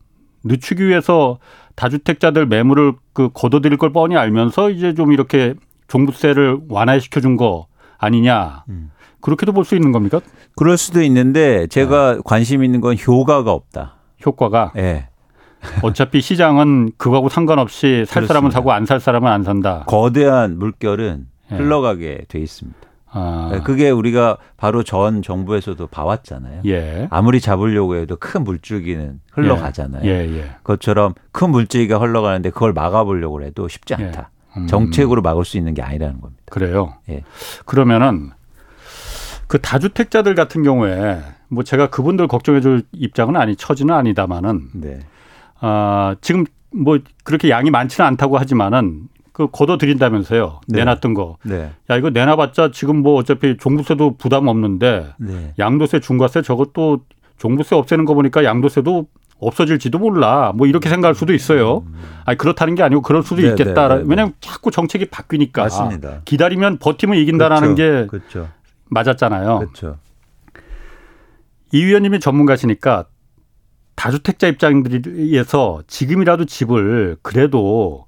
[0.44, 1.40] 늦추기 위해서
[1.76, 5.54] 다주택자들 매물을 그 걷어들일 걸 뻔히 알면서 이제 좀 이렇게
[5.88, 8.66] 종부세를 완화시켜 준 거 아니냐.
[8.70, 8.92] 음.
[9.22, 10.20] 그렇게도 볼 수 있는 겁니까?
[10.56, 12.22] 그럴 수도 있는데 제가 네.
[12.26, 13.96] 관심 있는 건 효과가 없다.
[14.26, 14.74] 효과가?
[14.76, 14.82] 예.
[14.82, 15.10] 네.
[15.82, 19.86] 어차피 시장은 그거하고 상관없이 살 사람은 사고 안 살 사람은 안 산다.
[19.88, 21.58] 거대한 물결은 네.
[21.58, 22.78] 흘러가게 돼 있습니다.
[23.16, 23.50] 아.
[23.52, 26.62] 네, 그게 우리가 바로 전 정부에서도 봐왔잖아요.
[26.66, 27.08] 예.
[27.12, 30.04] 아무리 잡으려고 해도 큰 물줄기는 흘러가잖아요.
[30.06, 30.28] 예.
[30.28, 30.46] 예, 예.
[30.64, 34.06] 그것처럼 큰 물줄기가 흘러가는데 그걸 막아보려고 해도 쉽지 예.
[34.06, 34.32] 않다.
[34.58, 34.68] 음.
[34.68, 36.42] 정책으로 막을 수 있는 게 아니라는 겁니다.
[36.50, 36.96] 그래요.
[37.10, 37.24] 예.
[37.66, 38.32] 그러면은
[39.48, 45.00] 그 다주택자들 같은 경우에 뭐 제가 그분들 걱정해줄 입장은 아니 처지는 아니다마는 네.
[45.60, 50.62] 아 지금 뭐 그렇게 양이 많지는 않다고 하지만은 그 걷어들인다면서요.
[50.68, 50.80] 네.
[50.80, 51.38] 내놨던 거.
[51.44, 51.72] 네.
[51.90, 55.54] 야 이거 내놔봤자 지금 뭐 어차피 종부세도 부담 없는데 네.
[55.60, 57.02] 양도세, 중과세 저것도
[57.38, 59.08] 종부세 없애는 거 보니까 양도세도
[59.40, 60.54] 없어질지도 몰라.
[60.56, 61.80] 뭐 이렇게 생각할 수도 있어요.
[61.80, 61.96] 음.
[62.26, 63.90] 아니 그렇다는 게 아니고 그럴 수도 네, 있겠다.
[63.90, 65.64] 네, 네, 왜냐하면 자꾸 정책이 바뀌니까.
[65.64, 66.22] 맞습니다.
[66.26, 68.02] 기다리면 버티면 이긴다라는 그렇죠.
[68.02, 68.50] 게 그렇죠.
[68.90, 69.60] 맞았잖아요.
[69.60, 69.98] 그렇죠.
[71.72, 73.06] 이 위원님이 전문가시니까
[73.96, 78.06] 다주택자 입장들에서 지금이라도 집을 그래도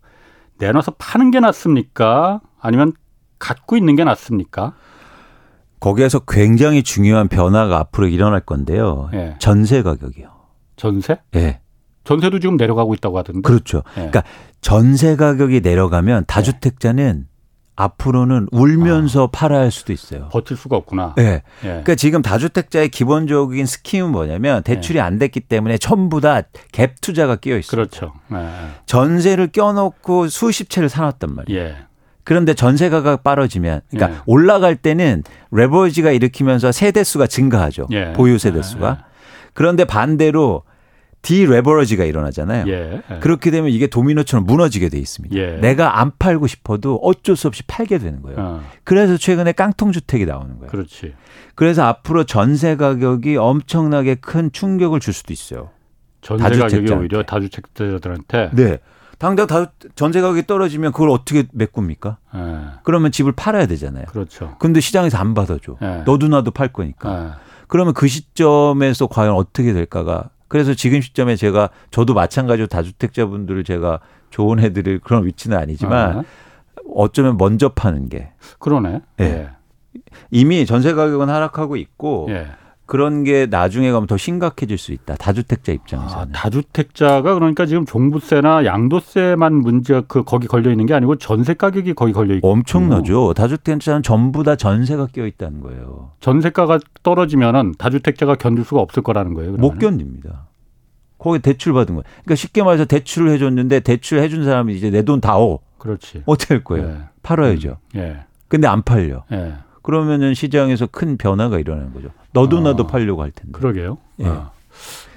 [0.57, 2.41] 내놔서 파는 게 낫습니까?
[2.59, 2.93] 아니면
[3.39, 4.73] 갖고 있는 게 낫습니까?
[5.79, 9.09] 거기에서 굉장히 중요한 변화가 앞으로 일어날 건데요.
[9.13, 9.35] 예.
[9.39, 10.29] 전세 가격이요.
[10.77, 11.19] 전세?
[11.35, 11.59] 예.
[12.05, 13.41] 전세도 지금 내려가고 있다고 하던데.
[13.41, 13.83] 그렇죠.
[13.91, 14.09] 예.
[14.09, 14.23] 그러니까
[14.61, 17.27] 전세 가격이 내려가면 다주택자는
[17.75, 20.29] 앞으로는 울면서 아, 팔아야 할 수도 있어요.
[20.31, 21.13] 버틸 수가 없구나.
[21.17, 21.43] 네.
[21.63, 21.67] 예.
[21.67, 25.01] 그러니까 지금 다주택자의 기본적인 스킴은 뭐냐면 대출이 예.
[25.01, 27.69] 안 됐기 때문에 전부 다 갭 투자가 끼어 있어요.
[27.71, 28.13] 그렇죠.
[28.33, 28.47] 예.
[28.85, 31.61] 전세를 껴놓고 수십 채를 사놨단 말이에요.
[31.61, 31.75] 예.
[32.23, 34.21] 그런데 전세가가 빠르지면 그러니까 예.
[34.25, 37.87] 올라갈 때는 레버리지가 일으키면서 세대수가 증가하죠.
[37.91, 38.13] 예.
[38.13, 39.05] 보유 세대수가.
[39.53, 40.63] 그런데 반대로
[41.25, 42.65] 디레버러지가 일어나잖아요.
[42.67, 43.01] 예.
[43.19, 45.35] 그렇게 되면 이게 도미노처럼 무너지게 돼 있습니다.
[45.35, 45.57] 예.
[45.57, 48.37] 내가 안 팔고 싶어도 어쩔 수 없이 팔게 되는 거예요.
[48.39, 48.61] 어.
[48.83, 50.69] 그래서 최근에 깡통 주택이 나오는 거예요.
[50.69, 51.13] 그렇지.
[51.55, 55.71] 그래서 앞으로 전세 가격이 엄청나게 큰 충격을 줄 수도 있어요.
[56.21, 58.77] 전세 가격이 오히려 다주택자들한테 네.
[59.17, 62.17] 당장 다 전세 가격이 떨어지면 그걸 어떻게 메꿉니까?
[62.35, 62.39] 예.
[62.83, 64.05] 그러면 집을 팔아야 되잖아요.
[64.05, 64.55] 그렇죠.
[64.59, 65.77] 근데 시장에서 안 받아줘.
[65.81, 66.03] 예.
[66.05, 67.25] 너도 나도 팔 거니까.
[67.39, 67.45] 예.
[67.67, 74.71] 그러면 그 시점에서 과연 어떻게 될까가 그래서 지금 시점에 제가 저도 마찬가지로 다주택자분들을 제가 조언해
[74.71, 76.23] 드릴 그런 위치는 아니지만 아.
[76.93, 79.01] 어쩌면 먼저 파는 게 그러네.
[79.19, 79.25] 예.
[79.25, 79.49] 예.
[80.31, 82.47] 이미 전세 가격은 하락하고 있고 예.
[82.85, 85.15] 그런 게 나중에 가면 더 심각해질 수 있다.
[85.15, 86.23] 다주택자 입장에서는.
[86.23, 91.93] 아, 다주택자가 그러니까 지금 종부세나 양도세만 문제가 그 거기 걸려 있는 게 아니고 전세 가격이
[91.93, 93.33] 거기 걸려 있고 엄청나죠.
[93.33, 96.11] 다주택자는 전부 다 전세가 끼어 있다는 거예요.
[96.19, 99.53] 전세가가 떨어지면은 다주택자가 견딜 수가 없을 거라는 거예요.
[99.53, 99.61] 그러면.
[99.71, 100.47] 못 견딥니다.
[101.17, 102.03] 거기 대출 받은 거예요.
[102.23, 105.59] 그러니까 쉽게 말해서 대출을 해줬는데 대출 해준 사람이 이제 내 돈 다오.
[105.79, 106.21] 그렇지.
[106.25, 106.87] 어떻게 할 거예요?
[106.87, 106.97] 예.
[107.23, 107.77] 팔아야죠.
[107.95, 107.99] 음.
[107.99, 108.17] 예.
[108.47, 109.23] 근데 안 팔려.
[109.31, 109.53] 예.
[109.85, 112.09] 그러면은 시장에서 큰 변화가 일어나는 거죠.
[112.33, 112.87] 너도 나도 어.
[112.87, 113.51] 팔려고 할 텐데.
[113.51, 113.99] 그러게요.
[114.21, 114.25] 예.
[114.25, 114.49] 어.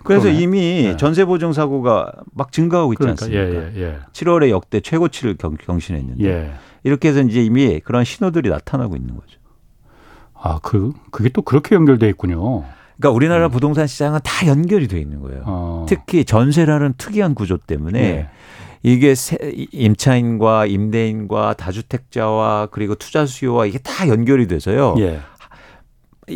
[0.04, 0.42] 그래서 그러네.
[0.42, 0.96] 이미 예.
[0.98, 3.24] 전세 보증 사고가 막 증가하고 있지 그러니까.
[3.24, 3.42] 않습니까?
[3.42, 3.98] 예, 예, 예.
[4.12, 6.52] 7월에 역대 최고치를 경, 신했는데 예.
[6.85, 9.38] 이렇게 해서 이제 이미 그런 신호들이 나타나고 있는 거죠.
[10.35, 12.64] 아, 그 그게 또 그렇게 연결돼 있군요.
[12.98, 13.50] 그러니까 우리나라 음.
[13.50, 15.44] 부동산 시장은 다 연결이 돼 있는 거예요.
[15.46, 15.87] 어.
[15.88, 18.28] 특히 전세라는 특이한 구조 때문에 예.
[18.82, 19.14] 이게
[19.72, 24.94] 임차인과 임대인과 다주택자와 그리고 투자 수요와 이게 다 연결이 돼서요.
[24.98, 25.20] 예.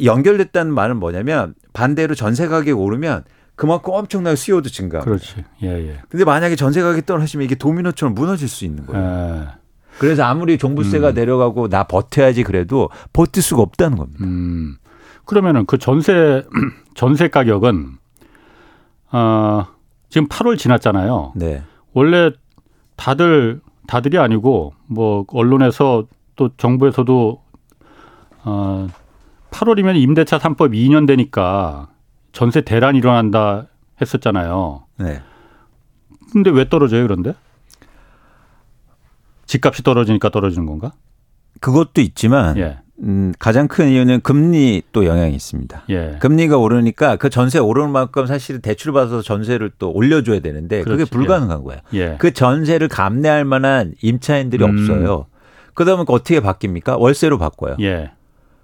[0.05, 3.25] 연결됐다는 말은 뭐냐면 반대로 전세 가격이 오르면
[3.55, 5.01] 그만큼 엄청나게 수요도 증가.
[5.01, 5.45] 그렇지.
[5.63, 6.01] 예, 예.
[6.09, 9.05] 근데 만약에 전세 가격이 떨어지면 이게 도미노처럼 무너질 수 있는 거예요.
[9.05, 9.63] 예.
[9.99, 11.15] 그래서 아무리 종부세가 음.
[11.15, 14.25] 내려가고 나 버텨야지 그래도 버틸 수가 없다는 겁니다.
[14.25, 14.77] 음.
[15.27, 16.43] 그러면은 그 전세
[16.97, 17.99] 전세 가격은
[19.13, 19.67] 어
[20.09, 21.35] 지금 8월 지났잖아요.
[21.37, 21.63] 네.
[21.93, 22.31] 원래
[22.97, 27.43] 다들 다들이 아니고 뭐 언론에서 또 정부에서도
[28.45, 28.89] 어
[29.51, 31.89] 8월이면 임대차 3법 2년 되니까
[32.33, 33.67] 전세 대란 일어난다
[34.01, 34.85] 했었잖아요.
[34.99, 35.23] 네.
[36.33, 37.35] 근데 왜 떨어져요, 그런데?
[39.47, 40.93] 집값이 떨어지니까 떨어지는 건가?
[41.61, 42.82] 그것도 있지만 예.
[43.03, 45.85] 음, 가장 큰 이유는 금리 또 영향이 있습니다.
[45.91, 46.17] 예.
[46.21, 51.05] 금리가 오르니까 그 전세 오르는 만큼 사실 대출 받아서 전세를 또 올려줘야 되는데 그렇지.
[51.05, 51.65] 그게 불가능한 예.
[51.65, 51.81] 거예요.
[51.95, 52.17] 예.
[52.19, 54.71] 그 전세를 감내할 만한 임차인들이 음.
[54.71, 55.27] 없어요.
[55.75, 56.99] 그러면 어떻게 바뀝니까?
[57.01, 57.77] 월세로 바꿔요.
[57.81, 58.13] 예.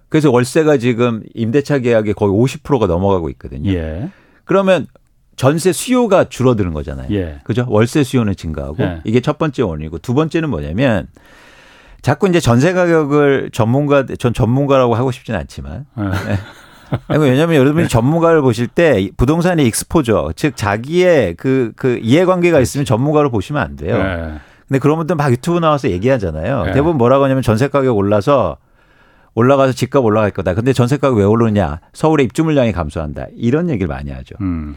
[0.09, 3.72] 그래서 월세가 지금 임대차 계약이 거의 50%가 넘어가고 있거든요.
[3.72, 4.11] 예.
[4.44, 4.87] 그러면
[5.35, 7.09] 전세 수요가 줄어드는 거잖아요.
[7.14, 7.40] 예.
[7.44, 7.66] 그죠?
[7.68, 11.09] 월세 수요는 증가하고 이게 첫 번째 원인이고 두 번째는 뭐냐면
[12.02, 16.38] 자꾸 이제 전세 가격을 전문가 전 전문가라고 하고 싶지는 않지만 네.
[17.16, 23.62] 왜냐하면 여러분이 전문가를 보실 때 부동산의 익스포저 즉 자기의 그, 그 이해관계가 있으면 전문가로 보시면
[23.62, 23.98] 안 돼요.
[23.98, 24.34] 네.
[24.66, 26.64] 근데 그런 분들 막 유튜브 나와서 얘기하잖아요.
[26.66, 26.72] 네.
[26.72, 28.58] 대부분 뭐라고 하냐면 전세 가격 올라서
[29.34, 30.54] 올라가서 집값 올라갈 거다.
[30.54, 31.80] 근데 전세 가격 왜 오르느냐?
[31.92, 33.26] 서울의 입주 물량이 감소한다.
[33.37, 34.34] 이런 얘기를 많이 하죠.
[34.40, 34.74] 음.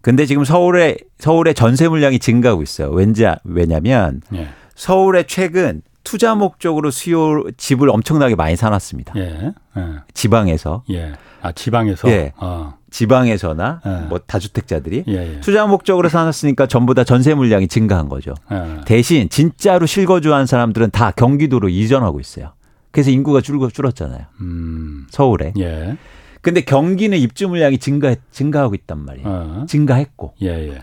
[0.00, 2.90] 근데 지금 서울의 서울의 전세 물량이 증가하고 있어요.
[2.90, 4.48] 왠지 왜냐면 예.
[4.74, 9.12] 서울의 최근 투자 목적으로 수요 집을 엄청나게 많이 사놨습니다.
[9.16, 9.52] 예.
[9.76, 9.82] 예.
[10.14, 10.82] 지방에서.
[10.90, 11.12] 예.
[11.42, 12.08] 아 지방에서.
[12.08, 12.32] 예.
[12.38, 12.78] 어.
[12.90, 14.06] 지방에서나 예.
[14.08, 15.40] 뭐 다주택자들이 예, 예.
[15.40, 18.32] 투자 목적으로 사놨으니까 전부 다 전세 물량이 증가한 거죠.
[18.50, 18.80] 예.
[18.86, 22.54] 대신 진짜로 실거주한 사람들은 다 경기도로 이전하고 있어요.
[22.90, 24.22] 그래서 인구가 줄고 줄었잖아요.
[24.40, 25.06] 음.
[25.10, 25.52] 서울에.
[25.58, 25.98] 예.
[26.40, 29.28] 근데 경기는 입주 물량이 증가 증가하고 있단 말이에요.
[29.28, 29.66] 어.
[29.68, 30.36] 증가했고.
[30.40, 30.78] 예, 예.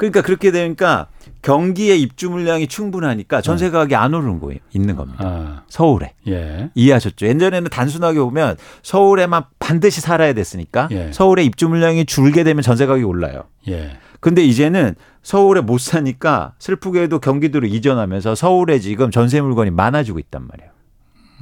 [0.00, 1.08] 그러니까 그렇게 되니까
[1.42, 3.70] 경기의 입주 물량이 충분하니까 전세 네.
[3.70, 5.22] 가격이 안 오르는 거 있는 겁니다.
[5.22, 5.62] 아.
[5.68, 6.14] 서울에.
[6.26, 6.70] 예.
[6.74, 7.26] 이해하셨죠?
[7.26, 11.12] 예전에는 단순하게 보면 서울에만 반드시 살아야 됐으니까 예.
[11.12, 13.44] 서울에 입주 물량이 줄게 되면 전세 가격이 올라요.
[13.68, 13.98] 예.
[14.20, 20.70] 근데 이제는 서울에 못 사니까 슬프게도 경기도로 이전하면서 서울에 지금 전세 물건이 많아지고 있단 말이에요.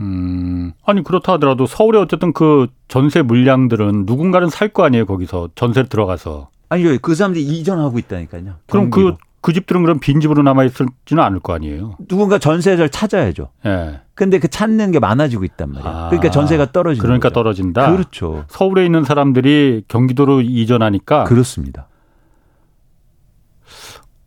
[0.01, 5.85] 음, 아니 그렇다 하더라도 서울에 어쨌든 그 전세 물량들은 누군가는 살 거 아니에요 거기서 전세
[5.85, 6.49] 들어가서.
[6.69, 8.57] 아니요, 그 사람들이 이전하고 있다니까요.
[8.67, 11.97] 그럼 그, 그 집들은 그럼 빈집으로 남아있을지는 않을 거 아니에요.
[12.09, 13.51] 누군가 전세를 찾아야죠.
[13.65, 13.69] 예.
[13.69, 14.01] 네.
[14.15, 15.97] 근데 그 찾는 게 많아지고 있단 말이에요.
[15.97, 17.35] 아, 그러니까 전세가 떨어지는 그러니까 거죠.
[17.35, 17.93] 떨어진다.
[17.93, 18.45] 그렇죠.
[18.49, 21.25] 서울에 있는 사람들이 경기도로 이전하니까.
[21.25, 21.87] 그렇습니다.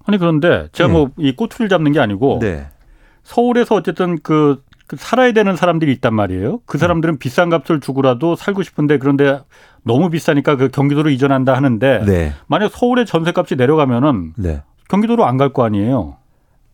[0.06, 0.94] 아니 그런데 제가 네.
[0.94, 2.68] 뭐이 꼬투리를 잡는 게 아니고 네.
[3.24, 6.62] 서울에서 어쨌든 그, 그 살아야 되는 사람들이 있단 말이에요.
[6.66, 9.42] 그 사람들은 비싼 값을 주고라도 살고 싶은데 그런데
[9.84, 12.34] 너무 비싸니까 그 경기도로 이전한다 하는데 네.
[12.48, 14.62] 만약 서울의 전세값이 내려가면은 네.
[14.90, 16.18] 경기도로 안 갈 거 아니에요.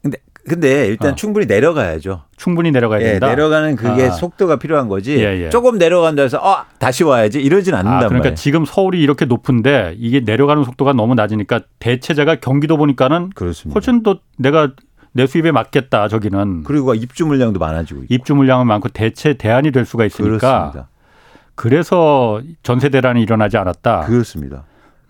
[0.02, 0.18] 근데
[0.48, 1.16] 근데 일단 어.
[1.16, 2.22] 충분히 내려가야죠.
[2.38, 3.28] 충분히 내려가야 예, 된다.
[3.28, 4.12] 내려가는 그게 아.
[4.12, 5.18] 속도가 필요한 거지.
[5.18, 5.50] 예, 예.
[5.50, 8.36] 조금 내려간다 해서 어 다시 와야지 이러진 않는단 아, 그러니까 말이에요.
[8.36, 13.74] 지금 서울이 이렇게 높은데 이게 내려가는 속도가 너무 낮으니까 대체자가 경기도 보니까는 그렇습니다.
[13.78, 14.72] 훨씬 더 내가
[15.12, 16.64] 내 수입에 맞겠다 저기는.
[16.64, 18.14] 그리고 입주 물량도 많아지고 있고.
[18.14, 20.38] 입주 물량은 많고 대체 대안이 될 수가 있으니까.
[20.72, 20.90] 그렇습니다.
[21.58, 24.02] 그래서 전세 대란이 일어나지 않았다.
[24.02, 24.66] 그렇습니다.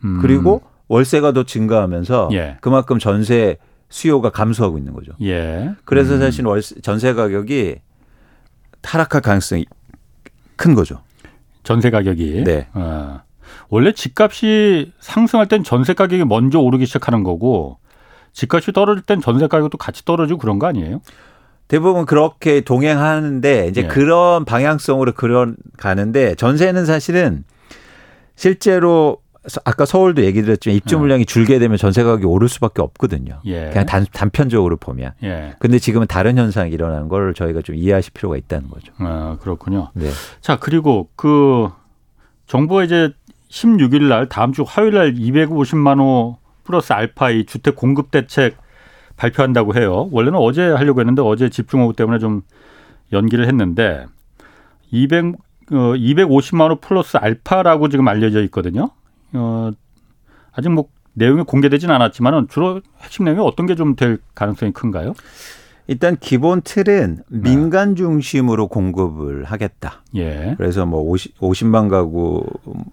[0.05, 0.19] 음.
[0.21, 2.57] 그리고 월세가 더 증가하면서 예.
[2.61, 3.57] 그만큼 전세
[3.89, 5.11] 수요가 감소하고 있는 거죠.
[5.21, 5.75] 예.
[5.83, 6.19] 그래서 음.
[6.19, 7.75] 사실 월세 전세 가격이
[8.81, 9.65] 타락할 가능성이
[10.55, 11.01] 큰 거죠.
[11.63, 12.45] 전세 가격이.
[12.45, 12.67] 네.
[12.73, 13.19] 어.
[13.67, 17.77] 원래 집값이 상승할 땐 전세 가격이 먼저 오르기 시작하는 거고
[18.31, 21.01] 집값이 떨어질 땐 전세 가격도 같이 떨어지고 그런 거 아니에요?
[21.67, 23.87] 대부분 그렇게 동행하는데 이제 예.
[23.87, 27.43] 그런 방향성으로 그런 가는데 전세는 사실은
[28.35, 29.17] 실제로
[29.63, 30.99] 아까 서울도 얘기 드렸지만 입주 네.
[30.99, 33.39] 물량이 줄게 되면 전세 가격이 오를 수밖에 없거든요.
[33.45, 33.69] 예.
[33.69, 35.13] 그냥 단, 단편적으로 보면.
[35.23, 35.55] 예.
[35.59, 38.91] 근데 지금은 다른 현상이 일어나는 걸 저희가 좀 이해하실 필요가 있다는 거죠.
[38.97, 39.91] 아, 그렇군요.
[39.93, 40.09] 네.
[40.41, 41.69] 자, 그리고 그
[42.45, 43.11] 정부가 이제
[43.49, 48.57] 16일 날 다음 주 화요일 날 250만 호 플러스 알파 이 주택 공급 대책
[49.17, 50.07] 발표한다고 해요.
[50.11, 52.41] 원래는 어제 하려고 했는데 어제 집중호우 때문에 좀
[53.11, 54.05] 연기를 했는데
[54.91, 55.25] 200
[55.71, 58.91] 어, 250만 호 플러스 알파라고 지금 알려져 있거든요.
[59.33, 59.71] 어,
[60.53, 65.13] 아직 뭐 내용이 공개되진 않았지만은 주로 핵심 내용이 어떤 게 좀 될 가능성이 큰가요?
[65.87, 67.39] 일단 기본 틀은 네.
[67.41, 70.03] 민간 중심으로 공급을 하겠다.
[70.15, 70.53] 예.
[70.57, 72.45] 그래서 뭐 50, 50만 가구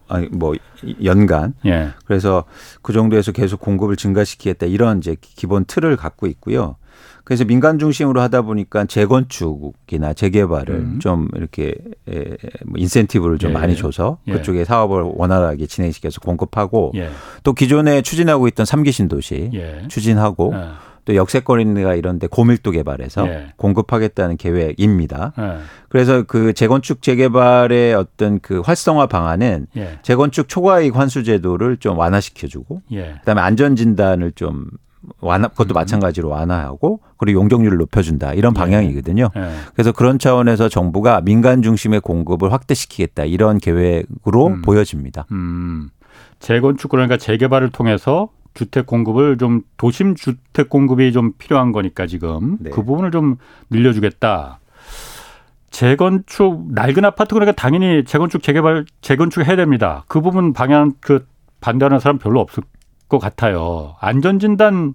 [0.08, 0.54] 아니 뭐
[1.02, 1.54] 연간.
[1.66, 1.88] 예.
[2.06, 2.44] 그래서
[2.82, 6.76] 그 정도에서 계속 공급을 증가시키겠다 이런 이제 기본 틀을 갖고 있고요.
[7.24, 10.98] 그래서 민간 중심으로 하다 보니까 재건축이나 재개발을 음.
[11.00, 11.74] 좀 이렇게
[12.06, 13.54] 에, 뭐 인센티브를 좀 예.
[13.54, 14.32] 많이 줘서 예.
[14.34, 17.08] 그쪽에 사업을 원활하게 진행시켜서 공급하고 예.
[17.42, 19.88] 또 기존에 추진하고 있던 삼기 신도시 예.
[19.88, 20.93] 추진하고 예.
[21.04, 23.46] 또 역세권이나 이런 데 고밀도 개발해서 예.
[23.56, 25.32] 공급하겠다는 계획입니다.
[25.38, 25.58] 예.
[25.88, 29.98] 그래서 그 재건축 재개발의 어떤 그 활성화 방안은 예.
[30.02, 34.66] 재건축 초과이익 환수 제도를 좀 완화시켜 주고 그다음에 안전 진단을 좀
[35.20, 35.74] 완화 그것도 음.
[35.74, 39.28] 마찬가지로 완화하고 그리고 용적률을 높여준다 이런 방향이거든요.
[39.74, 44.62] 그래서 그런 차원에서 정부가 민간 중심의 공급을 확대시키겠다 이런 계획으로 음.
[44.62, 45.26] 보여집니다.
[45.30, 45.90] 음.
[46.40, 52.70] 재건축 그러니까 재개발을 통해서 주택 공급을 좀 도심 주택 공급이 좀 필요한 거니까 지금 네.
[52.70, 53.36] 그 부분을 좀
[53.70, 54.60] 늘려주겠다.
[55.70, 60.04] 재건축 낡은 아파트 그러니까 당연히 재건축 재개발 재건축 해야 됩니다.
[60.06, 61.26] 그 부분 방향 그
[61.60, 62.62] 반대하는 사람 별로 없을
[63.08, 63.96] 것 같아요.
[64.00, 64.94] 안전 진단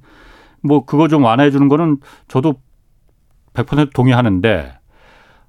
[0.62, 1.98] 뭐 그거 좀 완화해 주는 거는
[2.30, 2.56] 저도
[3.54, 4.74] 100% 동의하는데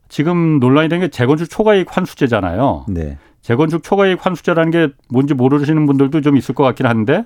[0.08, 2.86] 지금 논란이 된 게 재건축 초과이익 환수제잖아요.
[2.88, 3.18] 네.
[3.40, 7.24] 재건축 초과이익 환수제라는 게 뭔지 모르시는 분들도 좀 있을 것 같긴 한데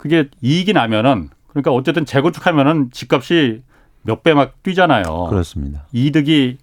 [0.00, 3.62] 그게 이익이 나면은 그러니까 어쨌든 재건축하면은 집값이
[4.02, 5.26] 몇 배 막 뛰잖아요.
[5.28, 5.86] 그렇습니다.
[5.92, 6.56] 이득이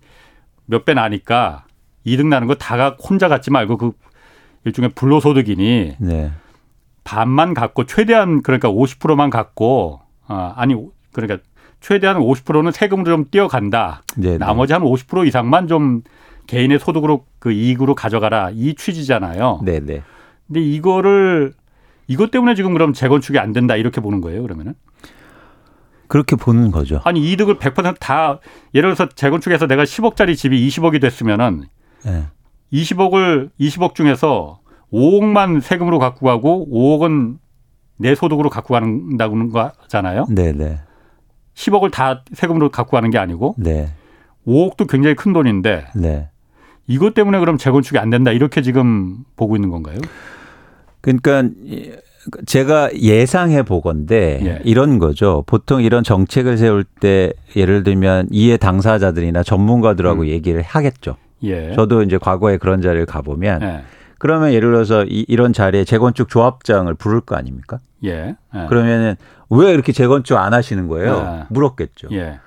[0.66, 1.66] 몇 배 나니까
[2.04, 3.92] 이득 나는 거 다가 혼자 갖지 말고 그
[4.66, 6.32] 일종의 불로소득이니 네.
[7.04, 10.76] 반만 갖고 최대한 그러니까 50%만 갖고 아 아니
[11.14, 11.38] 그러니까
[11.80, 14.02] 최대한 50%는 세금으로 좀 띄어간다.
[14.18, 14.40] 네네.
[14.40, 16.02] 나머지 한 50% 이상만 좀
[16.48, 19.62] 개인의 소득으로 그 이익으로 가져가라 이 취지잖아요.
[19.64, 20.02] 네네.
[20.48, 21.54] 근데 이거를
[22.08, 24.74] 이것 때문에 지금 그럼 재건축이 안 된다 이렇게 보는 거예요, 그러면은?
[26.08, 27.02] 그렇게 보는 거죠.
[27.04, 28.40] 아니 이득을 100%다
[28.74, 31.66] 예를 들어서 재건축해서 내가 10억짜리 집이 20억이 됐으면은
[32.06, 32.26] 네.
[32.72, 34.60] 20억을 20억 중에서
[34.94, 37.38] 5억만 세금으로 갖고 가고 5억은
[37.98, 40.28] 내 소득으로 갖고 간다는 거잖아요.
[40.30, 40.80] 네, 네.
[41.56, 43.90] 10억을 다 세금으로 갖고 가는 게 아니고 네.
[44.48, 46.30] 5억도 굉장히 큰 돈인데 네.
[46.86, 49.98] 이것 때문에 그럼 재건축이 안 된다 이렇게 지금 보고 있는 건가요?
[51.08, 51.44] 그러니까
[52.46, 54.62] 제가 예상해 보건데 예.
[54.66, 55.44] 이런 거죠.
[55.48, 60.28] 보통 이런 정책을 세울 때 예를 들면 이해 당사자들이나 전문가들하고 음.
[60.28, 61.16] 얘기를 하겠죠.
[61.44, 61.72] 예.
[61.74, 63.84] 저도 이제 과거에 그런 자리를 가보면 예.
[64.20, 67.80] 그러면 예를 들어서 이, 이런 자리에 재건축 조합장을 부를 거 아닙니까?
[68.04, 68.36] 예.
[68.56, 68.66] 예.
[68.68, 69.16] 그러면은
[69.50, 71.40] 왜 이렇게 재건축 안 하시는 거예요?
[71.42, 71.46] 예.
[71.50, 72.10] 물었겠죠.
[72.12, 72.40] 예.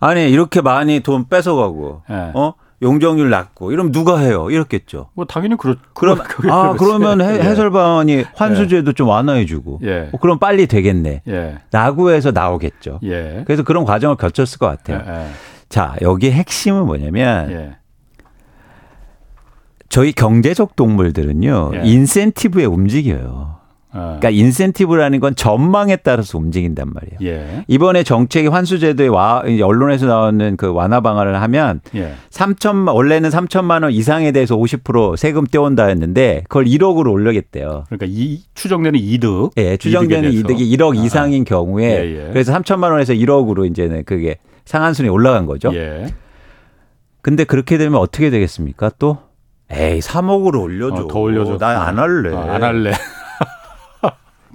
[0.00, 2.02] 아니 이렇게 많이 돈 뺏어가고
[2.34, 4.50] 어 용적률 낮고 이러면 누가 해요?
[4.50, 5.08] 이렇겠죠.
[5.14, 5.76] 뭐 당연히 그렇.
[5.94, 6.18] 그럼
[6.50, 7.54] 아 그러면 해, 예.
[7.54, 8.24] 설방안이 예.
[8.34, 8.92] 환수제도 예.
[8.92, 9.80] 좀 완화해주고.
[9.84, 10.10] 예.
[10.12, 11.22] 어, 그럼 빨리 되겠네.
[11.28, 11.58] 예.
[11.70, 12.98] 라고 해서 나오겠죠.
[13.04, 13.44] 예.
[13.46, 15.02] 그래서 그런 과정을 거쳤을 것 같아요.
[15.06, 15.28] 예.
[15.68, 17.76] 자 여기 핵심은 뭐냐면
[19.88, 23.61] 저희 경제적 동물들은요 인센티브에 움직여요.
[23.94, 24.16] 어.
[24.18, 27.18] 그러니까 인센티브라는 건 전망에 따라서 움직인단 말이에요.
[27.22, 27.64] 예.
[27.68, 32.14] 이번에 정책의 환수제도에 와 언론에서 나오는 그 완화 방안을 하면 예.
[32.30, 37.84] 3천 원래는 3천만 원 이상에 대해서 50% 세금 떼온다 했는데 그걸 1억으로 올려겠대요.
[37.88, 39.50] 그러니까 이 추정되는 이득.
[39.58, 41.04] 예, 추정되는 이득이 1억 아.
[41.04, 42.30] 이상인 경우에 예, 예.
[42.32, 45.70] 그래서 3천만 원에서 1억으로 이제는 그게 상한순위 올라간 거죠.
[45.74, 46.06] 예.
[47.20, 48.90] 근데 그렇게 되면 어떻게 되겠습니까?
[48.98, 49.18] 또
[49.70, 51.04] 에이 3억으로 올려줘.
[51.04, 51.58] 어, 더 올려줘.
[51.58, 52.30] 난 안 할래.
[52.34, 52.92] 어, 안 할래.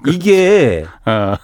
[0.06, 1.36] 이게 어.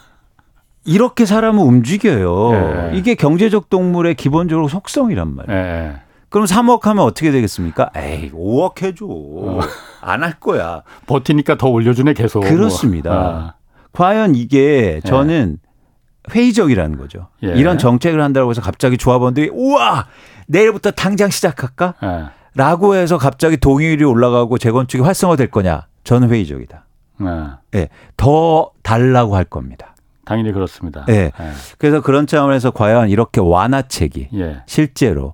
[0.86, 2.54] 이렇게 사람은 움직여요.
[2.92, 2.98] 예.
[2.98, 5.60] 이게 경제적 동물의 기본적으로 속성이란 말이에요.
[5.60, 5.94] 예.
[6.30, 7.92] 그럼 3억 하면 어떻게 되겠습니까?
[7.96, 9.06] 에이, 5억 해줘.
[9.08, 9.60] 어.
[10.02, 10.82] 안할 거야.
[11.06, 12.42] 버티니까 더 올려주네, 계속.
[12.42, 13.12] 그렇습니다.
[13.13, 13.54] 아.
[13.94, 15.02] 과연 이게 예.
[15.02, 16.34] 저는 예.
[16.34, 17.28] 회의적이라는 거죠.
[17.42, 20.08] 이런 정책을 한다고 해서 갑자기 조합원들이 우와!
[20.48, 21.96] 내일부터 당장 시작할까?
[22.04, 22.26] 예.
[22.56, 25.88] 라고 해서 갑자기 동의율이 올라가고 재건축이 활성화될 거냐?
[26.04, 26.86] 저는 회의적이다.
[27.17, 27.30] 네.
[27.71, 27.89] 네.
[28.17, 29.95] 더 달라고 할 겁니다.
[30.26, 31.06] 당연히 그렇습니다.
[31.06, 31.32] 네.
[31.38, 31.52] 네.
[31.78, 34.62] 그래서 그런 차원에서 과연 이렇게 완화책이 예.
[34.65, 35.34] 실제로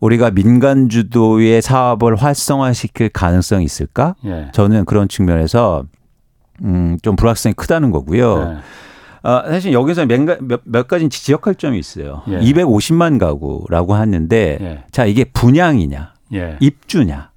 [0.00, 4.14] 우리가 민간 주도의 사업을 활성화시킬 가능성이 있을까?
[4.24, 4.48] 예.
[4.52, 5.84] 저는 그런 측면에서
[6.62, 8.44] 음, 좀 불확실성이 크다는 거고요.
[8.44, 8.56] 네.
[9.22, 12.22] 아, 사실 여기서 몇, 몇, 몇 가지 지적할 점이 있어요.
[12.28, 12.38] 예.
[12.38, 14.84] 250만 가구라고 하는데 예.
[14.92, 16.56] 자, 이게 분양이냐, 예.
[16.60, 17.30] 입주냐.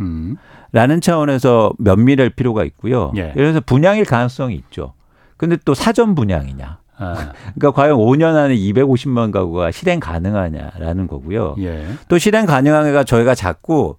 [0.00, 0.36] 음.
[0.72, 3.12] 라는 차원에서 면밀할 필요가 있고요.
[3.16, 3.20] 예.
[3.20, 4.94] 예를 들어서 분양일 가능성이 있죠.
[5.36, 6.78] 근데 또 사전 분양이냐.
[6.96, 7.32] 아.
[7.56, 11.56] 그러니까 과연 5년 안에 250만 가구가 실행 가능하냐라는 거고요.
[11.58, 11.86] 예.
[12.08, 13.96] 또 실행 가능한가 저희가 자꾸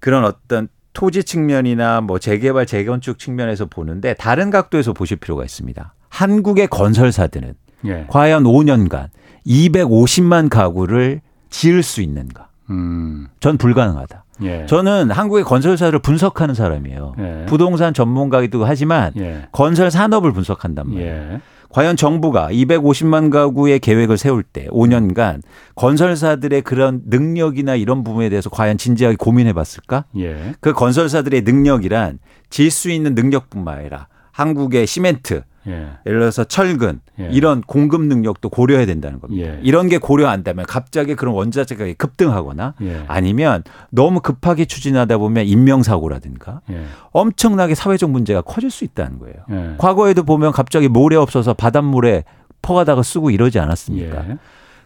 [0.00, 5.92] 그런 어떤 토지 측면이나 뭐 재개발 재건축 측면에서 보는데 다른 각도에서 보실 필요가 있습니다.
[6.08, 8.06] 한국의 건설사들은 예.
[8.08, 9.08] 과연 5년간
[9.46, 11.20] 250만 가구를
[11.50, 12.48] 지을 수 있는가?
[12.70, 13.28] 음.
[13.40, 14.24] 전 불가능하다.
[14.42, 14.66] 예.
[14.66, 17.14] 저는 한국의 건설사를 분석하는 사람이에요.
[17.18, 17.46] 예.
[17.46, 19.46] 부동산 전문가이기도 하지만 예.
[19.52, 21.10] 건설 산업을 분석한단 말이에요.
[21.12, 21.40] 예.
[21.68, 25.42] 과연 정부가 250만 가구의 계획을 세울 때 5년간
[25.74, 30.04] 건설사들의 그런 능력이나 이런 부분에 대해서 과연 진지하게 고민해 봤을까?
[30.16, 30.54] 예.
[30.60, 32.18] 그 건설사들의 능력이란
[32.50, 35.88] 질 수 있는 능력뿐만 아니라 한국의 시멘트, 예.
[36.04, 37.28] 를 들어서 철근 예.
[37.32, 39.46] 이런 공급 능력도 고려해야 된다는 겁니다.
[39.46, 39.60] 예.
[39.62, 43.04] 이런 게 고려 안 되면 갑자기 그런 원자재 가격이 급등하거나 예.
[43.08, 46.84] 아니면 너무 급하게 추진하다 보면 인명사고라든가 예.
[47.12, 49.36] 엄청나게 사회적 문제가 커질 수 있다는 거예요.
[49.50, 49.74] 예.
[49.78, 52.24] 과거에도 보면 갑자기 모래 없어서 바닷물에
[52.62, 54.24] 퍼가다가 쓰고 이러지 않았습니까?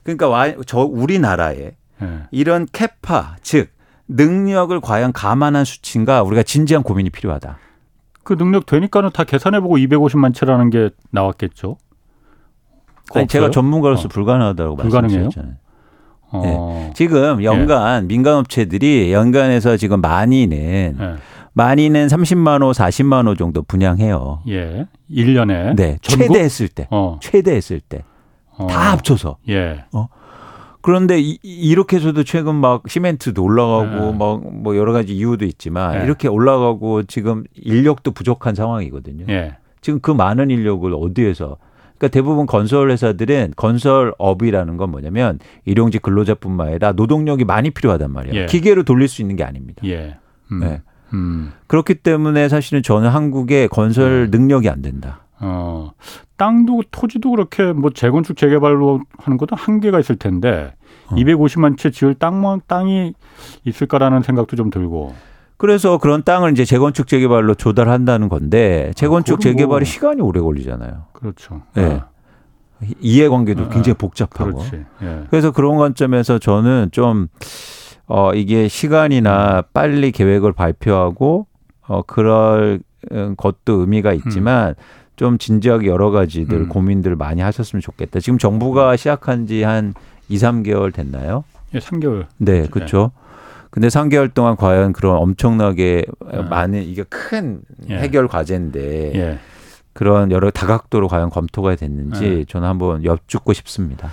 [0.03, 1.73] 그러니까 와, 저 우리나라에
[2.31, 3.71] 이런 캐파 즉
[4.09, 7.59] 능력을 과연 감안한 수치인가 우리가 진지한 고민이 필요하다.
[8.31, 11.79] 그 능력 되니까는 다 계산해보고 250만 채라는 게 나왔겠죠.
[13.13, 14.09] 아니, 제가 전문가로서 어.
[14.09, 15.23] 불가능하다고 불가능해요?
[15.25, 15.57] 말씀드렸잖아요.
[16.31, 16.43] 어.
[16.45, 16.93] 네.
[16.95, 18.07] 지금 연간 예.
[18.07, 21.15] 민간업체들이 연간에서 지금 많이는 예.
[21.55, 24.43] 많이는 30만 호, 40만 호 정도 분양해요.
[24.47, 24.87] 예.
[25.11, 25.99] 1년에 네.
[26.01, 26.29] 전국?
[26.29, 26.87] 최대 했을 때.
[26.93, 27.19] 어.
[27.21, 28.05] 최대 했을 때.
[28.57, 28.69] 어.
[28.69, 29.39] 다 합쳐서.
[29.49, 29.87] 예.
[29.93, 30.07] 어.
[30.83, 34.19] 그런데 이, 렇게 해서도 최근 막 시멘트도 올라가고 네.
[34.19, 36.05] 막뭐 여러 가지 이유도 있지만 네.
[36.05, 39.27] 이렇게 올라가고 지금 인력도 부족한 상황이거든요.
[39.27, 39.57] 네.
[39.81, 41.59] 지금 그 많은 인력을 어디에서
[41.99, 48.43] 그러니까 대부분 건설 회사들은 건설업이라는 건 뭐냐면 일용직 근로자뿐만 아니라 노동력이 많이 필요하단 말이에요.
[48.43, 48.47] 예.
[48.47, 49.83] 기계로 돌릴 수 있는 게 아닙니다.
[49.85, 50.17] 예.
[50.51, 50.61] 음.
[50.61, 50.83] 네.
[51.13, 51.53] 음.
[51.67, 54.39] 그렇기 때문에 사실은 저는 한국의 건설 네.
[54.39, 55.27] 능력이 안 된다.
[55.41, 55.93] 어,
[56.41, 60.73] 땅도 토지도 그렇게 뭐 재건축 재개발로 하는 것도 한계가 있을 텐데
[61.09, 61.15] 어.
[61.15, 63.13] 250만 채 지을 땅만 땅이
[63.65, 65.15] 있을까라는 생각도 좀 들고.
[65.59, 69.85] 그래서 그런 땅을 이제 재건축 재개발로 조달한다는 건데 재건축 아, 재개발이 뭐.
[69.85, 71.09] 시간이 오래 걸리잖아요.
[71.13, 71.61] 그렇죠.
[71.77, 71.83] 예.
[71.83, 72.01] 네.
[73.01, 74.65] 이해관계도 아, 굉장히 복잡하고.
[75.03, 75.25] 예.
[75.29, 77.29] 그래서 그런 관점에서 저는 좀
[78.07, 81.47] 어, 이게 시간이나 빨리 계획을 발표하고
[81.87, 82.81] 어, 그럴
[83.37, 84.75] 것도 의미가 있지만 음.
[85.21, 86.69] 좀 진지하게 여러 가지들 음.
[86.71, 88.21] 고민들을 많이 하셨으면 좋겠다.
[88.21, 89.93] 지금 정부가 시작한 지한
[90.31, 91.45] 2, 3개월 됐나요?
[91.75, 92.25] 예, 3개월.
[92.39, 93.13] 네, 그렇죠.
[93.69, 96.37] 근데 3개월 동안 과연 그런 엄청나게 예.
[96.39, 97.99] 많은 이게 큰 예.
[97.99, 99.39] 해결 과제인데 예.
[99.93, 102.45] 그런 여러 다각도로 과연 검토가 됐는지 예.
[102.47, 104.09] 저는 한번 여쭙고 싶습니다.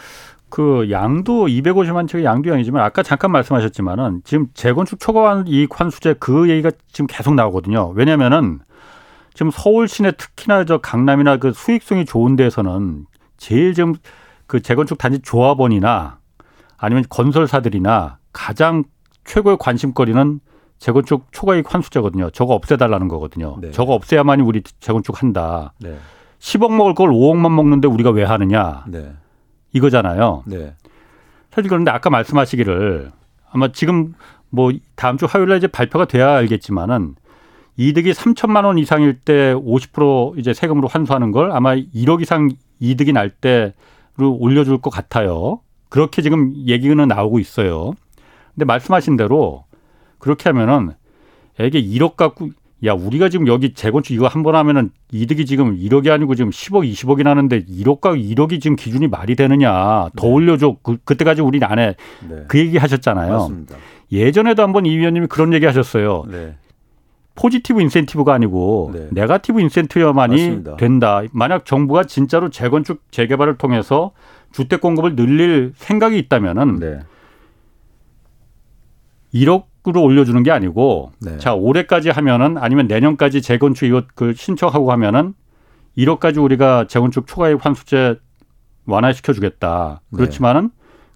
[0.49, 6.49] 그 양도 250만 채의 양도 양이지만 아까 잠깐 말씀하셨지만은 지금 재건축 초과 이익 환수제 그
[6.49, 7.93] 얘기가 지금 계속 나오거든요.
[7.95, 8.59] 왜냐면은
[9.37, 13.05] 지금 서울 시내 특히나 저 강남이나 그 수익성이 좋은 데서는
[13.37, 13.93] 제일 지금
[14.47, 16.17] 그 재건축 단지 조합원이나
[16.75, 18.83] 아니면 건설사들이나 가장
[19.25, 20.39] 최고의 관심거리는
[20.79, 22.31] 재건축 초과이익 환수제거든요.
[22.31, 23.57] 저거 없애달라는 거거든요.
[23.61, 23.69] 네.
[23.69, 25.71] 저거 없애야만이 우리 재건축 한다.
[25.79, 25.99] 네.
[26.39, 28.85] 10억 먹을 걸 5억만 먹는데 우리가 왜 하느냐.
[28.87, 29.13] 네.
[29.71, 30.45] 이거잖아요.
[30.47, 30.73] 네.
[31.51, 33.11] 사실 그런데 아까 말씀하시기를
[33.51, 34.15] 아마 지금
[34.49, 37.13] 뭐 다음 주 화요일에 이제 발표가 돼야 알겠지만은
[37.77, 43.29] 이득이 3천만 원 이상일 때 50% 이제 세금으로 환수하는 걸 아마 1억 이상 이득이 날
[43.29, 45.59] 때로 올려줄 것 같아요.
[45.89, 47.93] 그렇게 지금 얘기는 나오고 있어요.
[48.55, 49.63] 근데 말씀하신 대로
[50.17, 50.91] 그렇게 하면은
[51.59, 52.49] 애게 1억 갖고
[52.85, 56.87] 야 우리가 지금 여기 재건축 이거 한 번 하면은 이득이 지금 1억이 아니고 지금 10억
[56.91, 60.27] 20억이 나는데 1억과 1억이 지금 기준이 말이 되느냐 더 네.
[60.27, 61.95] 올려줘 그, 그때까지 우리 안에
[62.27, 62.43] 네.
[62.47, 63.31] 그 얘기 하셨잖아요.
[63.33, 63.75] 맞습니다.
[64.11, 66.25] 예전에도 한번 이 위원님이 그런 얘기 하셨어요.
[66.29, 66.55] 네.
[67.37, 69.07] 포지티브 인센티브가 아니고 네.
[69.11, 70.75] 네가티브 인센티브야만이 맞습니다.
[70.77, 71.21] 된다.
[71.31, 74.11] 만약 정부가 진짜로 재건축 재개발을 통해서
[74.51, 76.99] 주택 공급을 늘릴 생각이 있다면은 네.
[79.33, 81.37] 1억으로 올려주는 게 아니고 네.
[81.37, 85.33] 자 올해까지 하면은 아니면 내년까지 재건축 이거 그 신청하고 하면은
[85.97, 88.19] 1억까지 우리가 재건축 초과이익 환수제
[88.85, 90.01] 완화시켜 주겠다.
[90.11, 90.17] 네.
[90.17, 90.71] 그렇지만은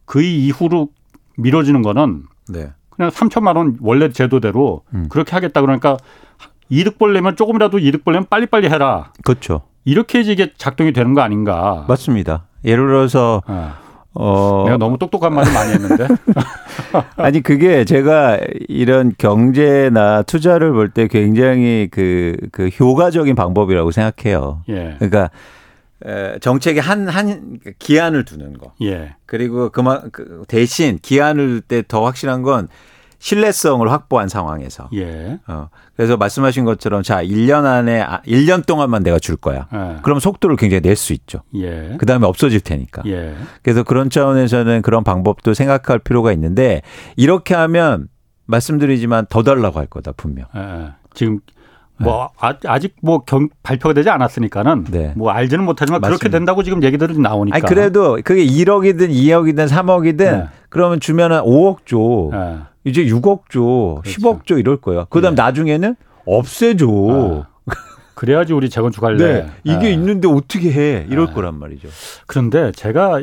[0.06, 0.90] 그 이후로
[1.38, 2.72] 미뤄지는 거는 네.
[3.02, 5.08] 그냥 3천만 원 원래 제도대로 음.
[5.10, 5.98] 그렇게 하겠다 그러니까
[6.70, 9.12] 이득 벌려면 조금이라도 이득 벌려면 빨리빨리 해라.
[9.24, 9.64] 그렇죠.
[9.86, 11.86] 이렇게 해야지 이게 작동이 되는 거 아닌가.
[11.88, 12.46] 맞습니다.
[12.64, 13.56] 예를 들어서 네.
[14.14, 14.64] 어.
[14.66, 16.08] 내가 너무 똑똑한 말을 많이 했는데.
[17.18, 18.40] 아니 그게 제가
[18.70, 24.62] 이런 경제나 투자를 볼 때 굉장히 그, 그 효과적인 방법이라고 생각해요.
[24.70, 24.96] 예.
[25.00, 25.30] 그러니까
[26.42, 28.74] 정책에 한, 한 기한을 두는 거.
[28.82, 29.16] 예.
[29.26, 32.68] 그리고 그만, 그 대신 기한을 때 더 확실한 건
[33.22, 34.90] 신뢰성을 확보한 상황에서.
[34.96, 35.38] 예.
[35.48, 39.68] 어, 그래서 말씀하신 것처럼 자, 1년 안에, 1년 아, 동안만 내가 줄 거야.
[39.72, 39.98] 예.
[40.02, 41.44] 그럼 속도를 굉장히 낼 수 있죠.
[41.56, 41.96] 예.
[42.00, 43.04] 그 다음에 없어질 테니까.
[43.06, 43.36] 예.
[43.62, 46.82] 그래서 그런 차원에서는 그런 방법도 생각할 필요가 있는데
[47.16, 48.08] 이렇게 하면
[48.48, 50.48] 말씀드리지만 더 달라고 할 거다, 분명.
[50.56, 50.60] 예.
[50.60, 50.88] 예.
[51.14, 51.40] 지금
[51.98, 55.14] 뭐 아, 아직 뭐 경, 발표가 되지 않았으니까는 네.
[55.16, 56.18] 뭐 알지는 못하지만 맞습니다.
[56.18, 57.56] 그렇게 된다고 지금 얘기들이 나오니까.
[57.56, 60.48] 아니 그래도 그게 1억이든 2억이든 3억이든 네.
[60.70, 62.30] 그러면 주면은 5억 줘.
[62.36, 62.58] 네.
[62.84, 64.02] 이제 6억 줘.
[64.02, 64.04] 그렇죠.
[64.04, 65.06] 10억 줘 이럴 거예요.
[65.10, 65.42] 그다음 네.
[65.42, 66.88] 나중에는 없애줘.
[66.88, 67.48] 아.
[68.16, 69.18] 그래야지 우리 재건축할래.
[69.46, 69.52] 네.
[69.64, 69.94] 이게 네.
[69.94, 71.08] 있는데 어떻게 해?
[71.10, 71.34] 이럴 네.
[71.34, 71.88] 거란 말이죠.
[72.28, 73.22] 그런데 제가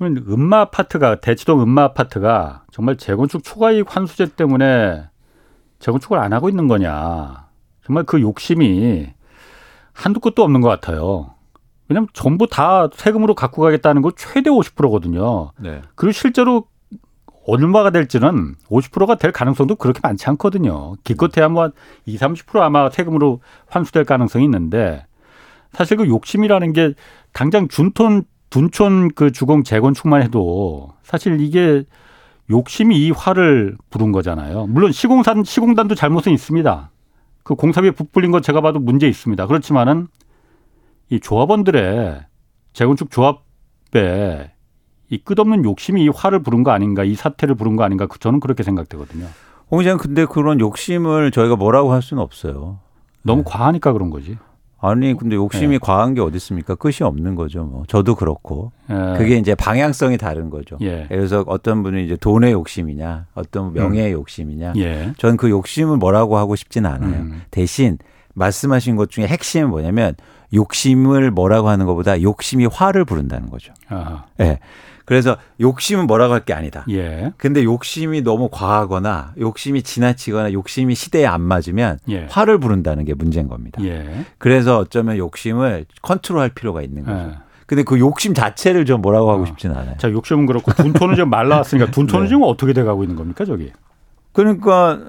[0.00, 5.04] 음마 아파트가 대치동 음마 아파트가 정말 재건축 초과이익 환수제 때문에
[5.78, 7.48] 재건축을 안 하고 있는 거냐.
[7.84, 9.08] 정말 그 욕심이
[9.92, 11.34] 한두 끝도 없는 것 같아요.
[11.88, 15.50] 왜냐하면 전부 다 세금으로 갖고 가겠다는 거 최대 50%거든요.
[15.58, 15.82] 네.
[15.96, 16.66] 그리고 실제로
[17.50, 20.94] 얼마가 될지는 50%가 될 가능성도 그렇게 많지 않거든요.
[21.02, 21.70] 기껏해야 뭐
[22.06, 25.04] 20, 30% 아마 세금으로 환수될 가능성이 있는데
[25.72, 26.94] 사실 그 욕심이라는 게
[27.32, 31.84] 당장 준톤 둔촌 그 주공 재건축만 해도 사실 이게
[32.50, 34.66] 욕심이 이 화를 부른 거잖아요.
[34.66, 36.90] 물론 시공산 시공단도 잘못은 있습니다.
[37.42, 39.46] 그 공사비에 부풀린 건 제가 봐도 문제 있습니다.
[39.46, 40.08] 그렇지만은
[41.10, 42.24] 이 조합원들의
[42.72, 44.52] 재건축 조합에
[45.10, 48.40] 이 끝없는 욕심이 이 화를 부른 거 아닌가, 이 사태를 부른 거 아닌가, 그 저는
[48.40, 49.26] 그렇게 생각되거든요.
[49.70, 52.78] 홍 의장 근데 그런 욕심을 저희가 뭐라고 할 수는 없어요.
[53.22, 53.50] 너무 네.
[53.50, 54.38] 과하니까 그런 거지.
[54.82, 55.78] 아니 근데 욕심이 네.
[55.78, 56.74] 과한 게 어디 있습니까?
[56.74, 57.64] 끝이 없는 거죠.
[57.64, 59.18] 뭐 저도 그렇고 네.
[59.18, 60.78] 그게 이제 방향성이 다른 거죠.
[60.80, 61.04] 예.
[61.08, 64.20] 그래서 어떤 분은 이제 돈의 욕심이냐, 어떤 명예의 음.
[64.20, 64.72] 욕심이냐.
[64.76, 65.12] 예.
[65.18, 67.20] 저는 그 욕심을 뭐라고 하고 싶지는 않아요.
[67.20, 67.42] 음.
[67.50, 67.98] 대신
[68.34, 70.14] 말씀하신 것 중에 핵심은 뭐냐면
[70.54, 73.74] 욕심을 뭐라고 하는 것보다 욕심이 화를 부른다는 거죠.
[73.92, 74.44] 예.
[74.44, 74.58] 네.
[75.10, 76.84] 그래서 욕심은 뭐라고 할 게 아니다.
[76.88, 77.32] 예.
[77.36, 82.28] 근데 욕심이 너무 과하거나 욕심이 지나치거나 욕심이 시대에 안 맞으면 예.
[82.30, 83.82] 화를 부른다는 게 문제인 겁니다.
[83.84, 84.24] 예.
[84.38, 87.18] 그래서 어쩌면 욕심을 컨트롤할 필요가 있는 거죠.
[87.18, 87.38] 예.
[87.66, 89.46] 근데 그 욕심 자체를 좀 뭐라고 하고 어.
[89.46, 89.96] 싶지는 않아요.
[89.98, 92.28] 자, 욕심은 그렇고 둔토는 좀 말라왔으니까 둔토는 네.
[92.28, 93.72] 지금 어떻게 돼 가고 있는 겁니까, 저기?
[94.32, 95.00] 그러니까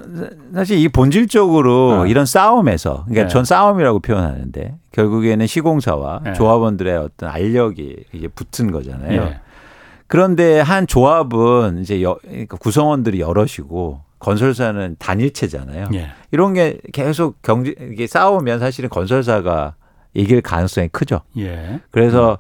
[0.56, 2.10] 사실 이 본질적으로 네.
[2.10, 3.28] 이런 싸움에서 그러니까 네.
[3.28, 6.34] 전 싸움이라고 표현하는데 결국에는 시공사와 네.
[6.34, 9.36] 조합원들의 어떤 알력이 이제 붙은 거잖아요.
[10.12, 10.18] 네.
[10.18, 15.88] 그런데 한 조합은 이제 여, 그러니까 구성원들이 여럿이고 건설사는 단일체잖아요.
[15.93, 16.09] 예.
[16.32, 19.76] 이런 게 계속 경제 이게 싸우면 사실은 건설사가
[20.14, 21.22] 이길 가능성이 크죠.
[21.38, 21.80] 예.
[21.91, 22.38] 그래서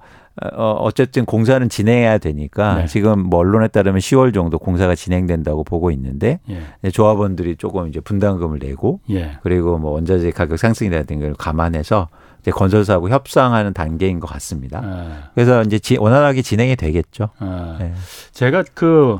[0.53, 2.85] 어, 어쨌든 공사는 진행해야 되니까 네.
[2.87, 6.91] 지금 뭐 언론에 따르면 10월 정도 공사가 진행된다고 보고 있는데 예.
[6.91, 9.37] 조합원들이 조금 이제 분담금을 내고 예.
[9.43, 12.09] 그리고 뭐 원자재 가격 상승이라든가 걸 감안해서
[12.41, 14.81] 이제 건설사하고 협상하는 단계인 것 같습니다.
[14.81, 15.13] 네.
[15.35, 17.29] 그래서 이제 지, 원활하게 진행이 되겠죠.
[17.39, 17.77] 네.
[17.79, 17.93] 네.
[18.33, 19.19] 제가 그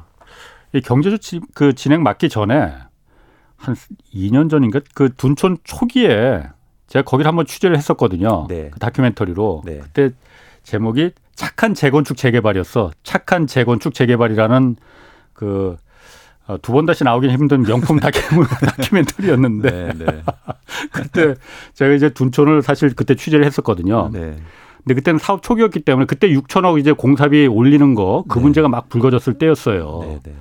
[0.84, 2.74] 경제주 그 진행 맡기 전에
[3.58, 3.76] 한
[4.14, 6.44] 2년 전인가 그 둔촌 초기에
[6.88, 8.48] 제가 거기를 한번 취재를 했었거든요.
[8.50, 8.70] 네.
[8.72, 9.80] 그 다큐멘터리로 네.
[9.80, 10.10] 그때
[10.64, 12.92] 제목이 착한 재건축 재개발이었어.
[13.04, 14.76] 착한 재건축 재개발이라는
[15.34, 15.78] 그 어,
[16.62, 20.24] 두 번 다시 나오기 힘든 명품 다큐멘터리였는데 네, 네.
[20.92, 21.36] 그때
[21.74, 24.10] 제가 이제 둔촌을 사실 그때 취재를 했었거든요.
[24.12, 24.38] 네.
[24.84, 28.42] 근데 그때는 사업 초기였기 때문에 그때 6천억 이제 공사비 올리는 거그 네.
[28.42, 30.00] 문제가 막 불거졌을 때였어요.
[30.02, 30.34] 네, 네.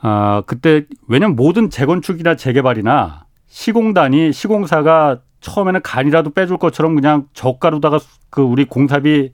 [0.00, 7.98] 아 그때 왜냐면 모든 재건축이나 재개발이나 시공단이 시공사가 처음에는 간이라도 빼줄 것처럼 그냥 저가로다가
[8.30, 9.32] 그 우리 공사비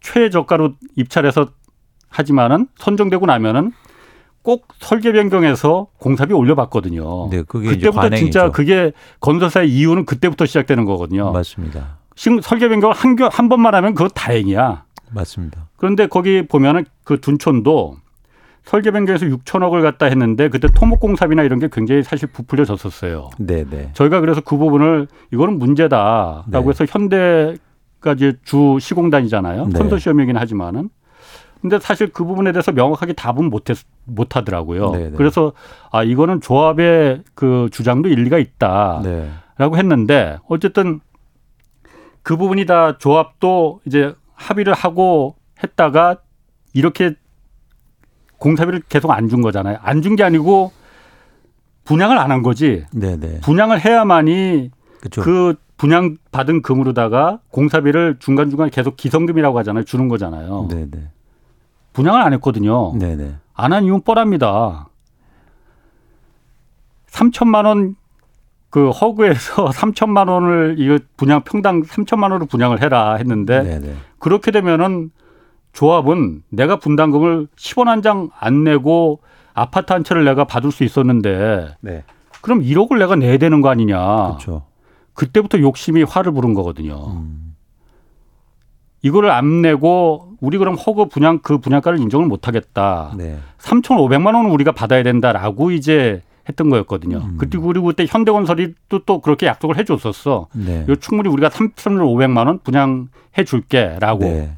[0.00, 1.48] 최저가로 입찰해서
[2.08, 3.72] 하지만은 선정되고 나면은
[4.44, 7.30] 꼭 설계 변경해서 공사비 올려봤거든요.
[7.30, 11.32] 네, 그게 그때부터 진짜 그게 건설사의 이유는 그때부터 시작되는 거거든요.
[11.32, 11.96] 맞습니다.
[12.14, 14.84] 설계 변경을 한, 한 번만 하면 그거 다행이야.
[15.12, 15.68] 맞습니다.
[15.76, 17.96] 그런데 거기 보면은 그 둔촌도
[18.64, 23.30] 설계 변경에서 6천억을 갖다 했는데 그때 토목공사비나 이런 게 굉장히 사실 부풀려졌었어요.
[23.38, 23.90] 네, 네.
[23.94, 26.68] 저희가 그래서 그 부분을 이거는 문제다라고 네.
[26.68, 26.84] 해서
[28.12, 29.68] 이제 주 시공단이잖아요.
[29.68, 29.78] 네.
[29.78, 30.90] 컨소시엄이긴 하지만은
[31.64, 34.90] 근데 사실 그 부분에 대해서 명확하게 답은 못했 못 하더라고요.
[34.90, 35.10] 네네.
[35.12, 35.16] 네.
[35.16, 35.52] 그래서
[35.90, 39.30] 아 이거는 조합의 그 주장도 일리가 있다라고 네.
[39.78, 41.00] 했는데 어쨌든
[42.22, 46.18] 그 부분이 다 조합도 이제 합의를 하고 했다가
[46.74, 47.14] 이렇게
[48.36, 49.78] 공사비를 계속 안 준 거잖아요.
[49.80, 50.70] 안 준 게 아니고
[51.84, 52.84] 분양을 안 한 거지.
[52.92, 53.40] 네네.
[53.40, 55.22] 분양을 해야만이 그쵸.
[55.22, 59.84] 그 분양 받은 금으로다가 공사비를 중간 중간 계속 기성금이라고 하잖아요.
[59.84, 60.68] 주는 거잖아요.
[60.68, 61.08] 네네.
[61.94, 62.92] 분양을 안 했거든요.
[62.98, 63.36] 네네.
[63.54, 64.88] 안 한 이유는 뻔합니다.
[67.10, 67.96] 3천만 원
[68.70, 73.94] 그 허그에서 3천만 원을 이거 분양 평당 3천만 원을 분양을 해라 했는데 네네.
[74.18, 75.12] 그렇게 되면은
[75.72, 79.20] 조합은 내가 분담금을 10원 한 장 안 내고
[79.54, 82.02] 아파트 한 채를 내가 받을 수 있었는데 네.
[82.42, 83.96] 그럼 1억을 내가 내야 되는 거 아니냐.
[84.26, 84.64] 그렇죠.
[85.14, 87.12] 그때부터 욕심이 화를 부른 거거든요.
[87.12, 87.53] 음.
[89.04, 93.12] 이거를 안 내고 우리 그럼 허그 분양 그 분양가를 인정을 못 하겠다.
[93.16, 93.38] 네.
[93.58, 97.18] 3,500만 원은 우리가 받아야 된다라고 이제 했던 거였거든요.
[97.18, 97.36] 음.
[97.38, 100.48] 그리고 그리고 그때 현대건설이 또, 또 그렇게 약속을 해 줬었어.
[100.54, 100.86] 네.
[100.88, 104.20] 요 충분히 우리가 3,500만 원 분양해 줄게라고.
[104.20, 104.56] 네.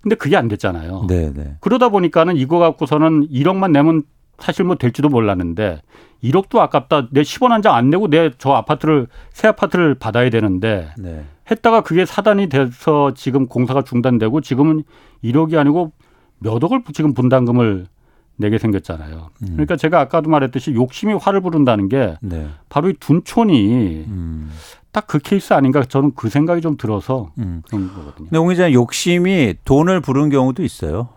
[0.00, 1.06] 근데 그게 안 됐잖아요.
[1.08, 1.56] 네, 네.
[1.60, 4.02] 그러다 보니까는 이거 갖고서는 1억만 내면
[4.42, 5.82] 사실 뭐 될지도 몰랐는데
[6.24, 7.08] 1억도 아깝다.
[7.10, 11.24] 내 10원 한 장 안 내고 내 저 아파트를 새 아파트를 받아야 되는데 네.
[11.50, 14.82] 했다가 그게 사단이 돼서 지금 공사가 중단되고 지금은
[15.24, 15.92] 1억이 아니고
[16.38, 17.86] 몇 억을 지금 분담금을
[18.36, 19.28] 내게 생겼잖아요.
[19.42, 19.48] 음.
[19.52, 22.48] 그러니까 제가 아까도 말했듯이 욕심이 화를 부른다는 게 네.
[22.68, 24.50] 바로 이 둔촌이 음.
[24.90, 27.62] 딱그 케이스 아닌가 저는 그 생각이 좀 들어서 음.
[27.68, 28.28] 그런 거거든요.
[28.28, 31.08] 근데 옹 기자 욕심이 돈을 부른 경우도 있어요.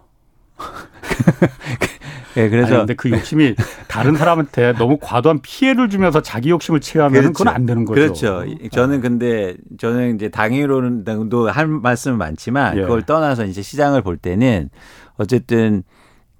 [2.37, 3.55] 예, 그래서 아니, 근데 그 욕심이
[3.87, 7.33] 다른 사람한테 너무 과도한 피해를 주면서 자기 욕심을 취하면 그렇죠.
[7.33, 7.99] 그건 안 되는 거죠.
[7.99, 8.43] 그렇죠.
[8.71, 12.81] 저는 근데 저는 이제 당위로는도 할 말씀은 많지만 예.
[12.81, 14.69] 그걸 떠나서 이제 시장을 볼 때는
[15.17, 15.83] 어쨌든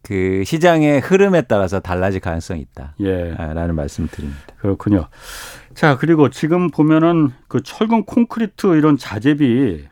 [0.02, 3.72] 그 시장의 흐름에 따라서 달라질 가능성이 있다라는 예.
[3.72, 4.41] 말씀을 드립니다.
[4.58, 5.08] 그렇군요.
[5.74, 9.88] 자 그리고 지금 보면은 그 철근 콘크리트 이런 자재비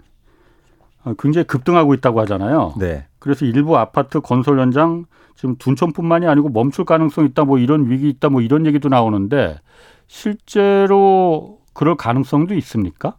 [1.20, 2.76] 굉장히 급등하고 있다고 하잖아요.
[2.80, 3.06] 네.
[3.20, 5.06] 그래서 일부 아파트 건설 현장
[5.36, 9.60] 지금 둔촌뿐만이 아니고 멈출 가능성이 있다 뭐 이런 위기 있다 뭐 이런 얘기도 나오는데
[10.08, 13.16] 실제로 그럴 가능성도 있습니까?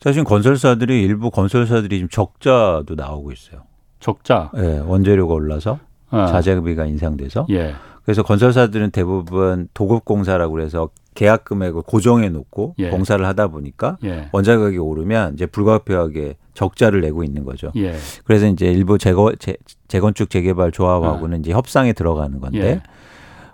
[0.00, 3.62] 사실 건설사들이 일부 건설사들이 지금 적자도 나오고 있어요.
[3.98, 4.50] 적자.
[4.56, 5.78] 예, 네, 원재료가 올라서
[6.10, 6.26] 어.
[6.26, 7.46] 자재비가 인상돼서.
[7.50, 7.74] 예.
[8.04, 12.90] 그래서 건설사들은 대부분 도급공사라고 그래서 계약 금액을 고정해 놓고 예.
[12.90, 14.28] 공사를 하다 보니까 예.
[14.32, 17.72] 원자 가격이 오르면 이제 불가피하게 적자를 내고 있는 거죠.
[17.76, 17.94] 예.
[18.24, 19.54] 그래서 이제 일부 재거, 재,
[19.88, 21.40] 재건축 재개발 조합하고는 아.
[21.40, 22.82] 이제 협상에 들어가는 건데 예.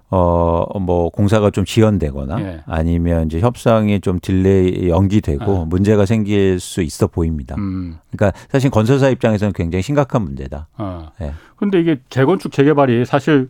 [0.08, 2.60] 어, 뭐, 공사가 좀 지연되거나 예.
[2.66, 5.64] 아니면 이제 협상이 좀 delay 연기되고 아.
[5.64, 7.56] 문제가 생길 수 있어 보입니다.
[7.58, 7.96] 음.
[8.12, 10.68] 그러니까 사실 건설사 입장에서는 굉장히 심각한 문제다.
[10.76, 11.10] 아.
[11.20, 11.32] 예.
[11.56, 13.48] 근데 이게 재건축 재개발이 사실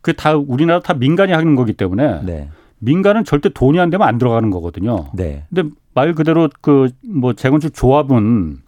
[0.00, 2.48] 그 다 우리나라 다 민간이 하는 거기 때문에 네.
[2.80, 5.06] 민간은 절대 돈이 안 되면 안 들어가는 거거든요.
[5.14, 5.44] 네.
[5.54, 8.62] 근데 말 그대로 그 뭐 재건축 조합은 음.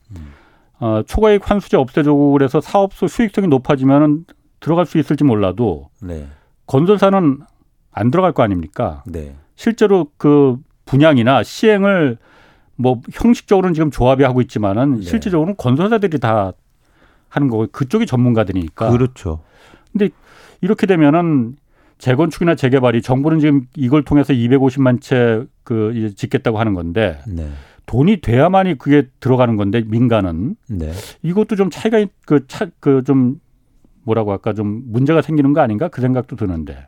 [0.80, 4.24] 어, 초과이익 환수제 없애주고 그래서 사업소 수익성이 높아지면
[4.60, 6.26] 들어갈 수 있을지 몰라도 네.
[6.66, 7.38] 건설사는
[7.92, 9.02] 안 들어갈 거 아닙니까?
[9.06, 9.34] 네.
[9.54, 12.18] 실제로 그 분양이나 시행을
[12.76, 15.02] 뭐 형식적으로는 지금 조합이 하고 있지만은 네.
[15.02, 16.52] 실질적으로는 건설사들이 다
[17.28, 18.90] 하는 거고 그쪽이 전문가들이니까.
[18.90, 19.40] 그렇죠.
[19.92, 20.10] 근데
[20.60, 21.56] 이렇게 되면은
[22.02, 27.46] 재건축이나 재개발이 정부는 지금 이걸 통해서 250만 채 그 이제 짓겠다고 하는 건데 네.
[27.86, 30.90] 돈이 돼야만이 그게 들어가는 건데 민간은 네.
[31.22, 33.36] 이것도 좀 차이가 그 차 그 좀
[34.02, 36.86] 뭐라고 할까 좀 문제가 생기는 거 아닌가 그 생각도 드는데.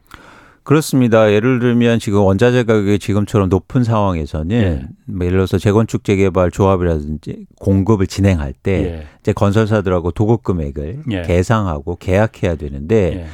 [0.65, 1.31] 그렇습니다.
[1.31, 4.87] 예를 들면 지금 원자재 가격이 지금처럼 높은 상황에서는 예.
[5.05, 9.07] 뭐 예를 들어서 재건축 재개발 조합이라든지 공급을 진행할 때 예.
[9.21, 11.23] 이제 건설사들하고 도급 금액을 예.
[11.23, 13.27] 계상하고 계약해야 되는데 예.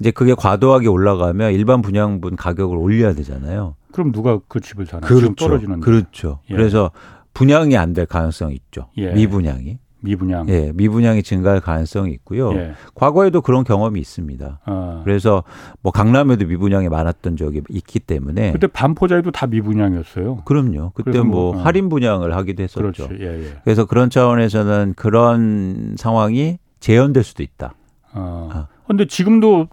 [0.00, 3.74] 이제 그게 과도하게 올라가면 일반 분양분 가격을 올려야 되잖아요.
[3.92, 5.06] 그럼 누가 그 집을 사나?
[5.06, 5.34] 그렇죠.
[5.34, 5.80] 떨어지는데.
[5.84, 6.40] 그렇죠.
[6.50, 6.54] 예.
[6.54, 6.90] 그래서
[7.34, 8.88] 분양이 안 될 가능성이 있죠.
[8.96, 9.12] 예.
[9.12, 9.78] 미분양이.
[10.00, 10.48] 미분양.
[10.48, 12.52] 예, 미분양이 증가할 가능성이 있고요.
[12.54, 12.72] 예.
[12.94, 14.60] 과거에도 그런 경험이 있습니다.
[14.64, 15.00] 아.
[15.02, 15.42] 그래서
[15.82, 18.52] 뭐 강남에도 미분양이 많았던 적이 있기 때문에.
[18.52, 20.42] 그때 반포자에도 다 미분양이었어요.
[20.44, 20.92] 그럼요.
[20.94, 21.64] 그때 뭐, 뭐 어.
[21.64, 23.08] 할인 분양을 하기도 했었죠.
[23.18, 23.52] 예, 예.
[23.64, 27.74] 그래서 그런 차원에서는 그런 상황이 재현될 수도 있다.
[28.12, 28.48] 아.
[28.52, 28.66] 아.
[28.88, 29.68] 근데 지금도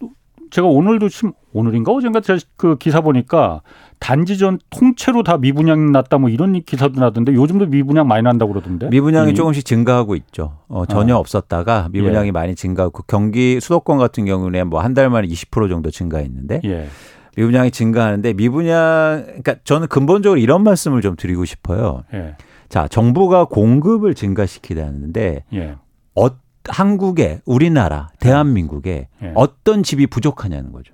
[0.51, 3.61] 제가 오늘도 심, 오늘인가 어젠가 제가 그 기사 보니까
[3.99, 8.89] 단지전 통째로 다 미분양 났다 뭐 이런 기사도 나던데 요즘도 미분양 많이 난다고 그러던데.
[8.89, 9.35] 미분양이 음.
[9.35, 10.59] 조금씩 증가하고 있죠.
[10.67, 11.17] 어, 전혀 아.
[11.17, 12.31] 없었다가 미분양이 예.
[12.31, 16.87] 많이 증가하고 경기 수도권 같은 경우는 뭐 한 달 만에 20% 정도 증가했는데 예.
[17.35, 22.03] 미분양이 증가하는데 미분양 그러니까 저는 근본적으로 이런 말씀을 좀 드리고 싶어요.
[22.13, 22.35] 예.
[22.69, 25.75] 자, 정부가 공급을 증가시키다는데 예.
[26.15, 26.27] 어,
[26.69, 29.31] 한국에 우리나라 대한민국에 예.
[29.35, 30.93] 어떤 집이 부족하냐는 거죠.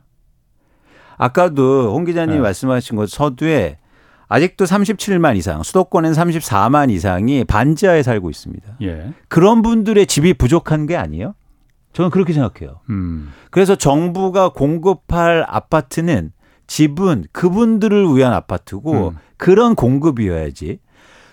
[1.17, 2.41] 아까도 홍 기자님이 네.
[2.41, 3.77] 말씀하신 것 서두에
[4.27, 8.77] 아직도 37만 이상, 수도권엔 34만 이상이 반지하에 살고 있습니다.
[8.81, 9.13] 예.
[9.27, 11.35] 그런 분들의 집이 부족한 게 아니에요?
[11.93, 12.79] 저는 그렇게 생각해요.
[12.89, 13.33] 음.
[13.49, 16.31] 그래서 정부가 공급할 아파트는
[16.65, 19.17] 집은 그분들을 위한 아파트고 음.
[19.35, 20.79] 그런 공급이어야지.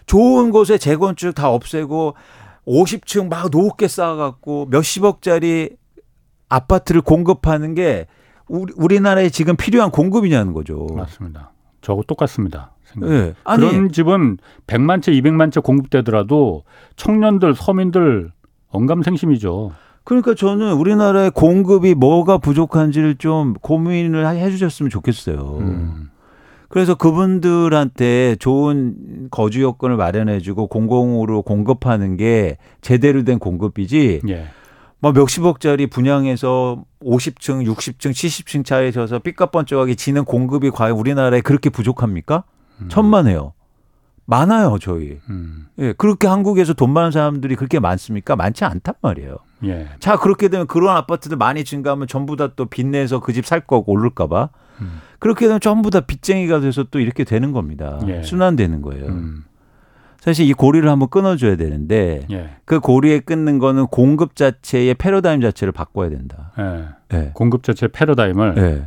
[0.07, 2.15] 좋은 곳에 재건축 다 없애고
[2.69, 5.71] 50층 막 높게 쌓아갖고 몇십억짜리
[6.49, 8.07] 아파트를 공급하는 게
[8.47, 10.87] 우리, 우리나라에 지금 필요한 공급이냐는 거죠.
[10.95, 11.53] 맞습니다.
[11.81, 12.73] 저거 똑같습니다.
[12.97, 13.35] 네.
[13.45, 16.65] 그런 집은 100만 채, 200만 채 공급되더라도
[16.97, 18.33] 청년들, 서민들
[18.71, 19.73] 언감생심이죠.
[20.05, 25.59] 그러니까 저는 우리나라의 공급이 뭐가 부족한지를 좀 고민을 해 주셨으면 좋겠어요.
[25.61, 26.11] 음.
[26.69, 34.21] 그래서 그분들한테 좋은 거주 여건을 마련해주고 공공으로 공급하는 게 제대로 된 공급이지.
[34.29, 34.47] 예.
[35.01, 42.45] 뭐 몇십억짜리 분양해서 50층, 60층, 70층 차에 져서 삐까뻔쩍하게 지는 공급이 과연 우리나라에 그렇게 부족합니까?
[42.83, 42.89] 음.
[42.91, 43.53] 천만에요.
[44.27, 45.21] 많아요, 저희.
[45.31, 45.69] 음.
[45.79, 48.37] 예, 그렇게 한국에서 돈 많은 사람들이 그렇게 많습니까?
[48.37, 49.37] 많지 않단 말이에요.
[49.65, 49.89] 예.
[50.01, 53.93] 자, 그렇게 되면 그런 아파트들 많이 증가하면 전부 다 또 빚내서 그 집 살 거고
[53.93, 54.51] 오를까봐.
[54.83, 55.01] 음.
[55.19, 58.01] 그렇게 되면 전부 다 빚쟁이가 돼서 또 이렇게 되는 겁니다.
[58.07, 58.23] 예.
[58.23, 59.07] 순환되는 거예요.
[59.07, 59.45] 음.
[60.21, 62.51] 사실 이 고리를 한번 끊어줘야 되는데 예.
[62.65, 66.53] 그 고리에 끊는 거는 공급 자체의 패러다임 자체를 바꿔야 된다.
[66.59, 67.17] 예.
[67.17, 67.31] 예.
[67.35, 68.87] 공급 자체 패러다임을 예.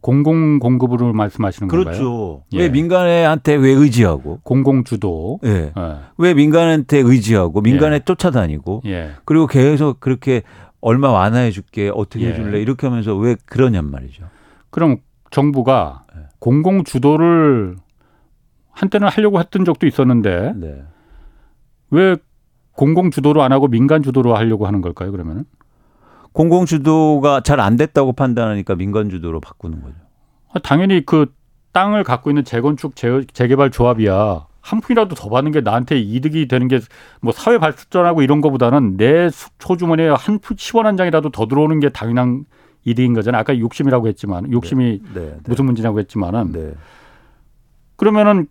[0.00, 1.84] 공공 공급으로 말씀하시는 그렇죠.
[1.90, 2.02] 건가요?
[2.02, 2.44] 그렇죠.
[2.56, 5.40] 왜 민간한테 왜 의지하고 공공 주도.
[5.44, 5.72] 예.
[6.16, 8.82] 왜 민간한테 의지하고 민간에 쫓아다니고
[9.24, 10.42] 그리고 계속 그렇게
[10.80, 14.24] 얼마 완화해 줄게 어떻게 해 줄래 이렇게 하면서 왜 그러냔 말이죠.
[14.70, 14.96] 그럼
[15.30, 16.04] 정부가
[16.38, 17.76] 공공 주도를
[18.72, 20.82] 한때는 하려고 했던 적도 있었는데 네.
[21.90, 22.16] 왜
[22.72, 25.10] 공공 주도로 안 하고 민간 주도로 하려고 하는 걸까요?
[25.12, 25.44] 그러면은
[26.32, 29.96] 공공 주도가 잘 안 됐다고 판단하니까 민간 주도로 바꾸는 거죠.
[30.52, 31.26] 아, 당연히 그
[31.72, 36.68] 땅을 갖고 있는 재건축 재, 재개발 조합이야 한 푼이라도 더 받는 게 나한테 이득이 되는
[36.68, 36.80] 게
[37.20, 39.28] 뭐 사회 발전하고 이런 거보다는 내
[39.58, 42.44] 소주머니에 한 푼, 10원 한 장이라도 더 들어오는 게 당연한
[42.84, 43.40] 일인 거잖아요.
[43.40, 45.36] 아까 욕심이라고 했지만 욕심이 네, 네, 네.
[45.46, 46.72] 무슨 문제냐고 했지만은 네.
[47.96, 48.46] 그러면은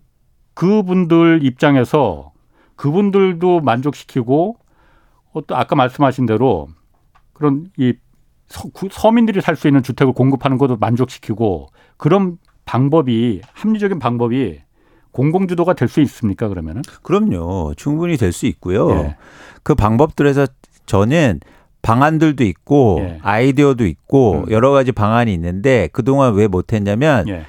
[0.54, 2.32] 그분들 입장에서
[2.76, 4.56] 그분들도 만족시키고
[5.46, 6.68] 또 아까 말씀하신 대로
[7.32, 7.94] 그런 이
[8.48, 14.60] 서, 민들이 살 수 있는 주택을 공급하는 것도 만족시키고 그런 방법이 합리적인 방법이
[15.12, 16.82] 공공주도가 될 수 있습니까 그러면은?
[17.02, 17.74] 그럼요.
[17.76, 18.90] 충분히 될 수 있고요.
[18.90, 19.16] 예.
[19.62, 20.46] 그 방법들에서
[20.86, 21.40] 저는
[21.82, 23.18] 방안들도 있고 예.
[23.22, 24.50] 아이디어도 있고 음.
[24.50, 27.46] 여러 가지 방안이 있는데 그동안 왜 못했냐면 예.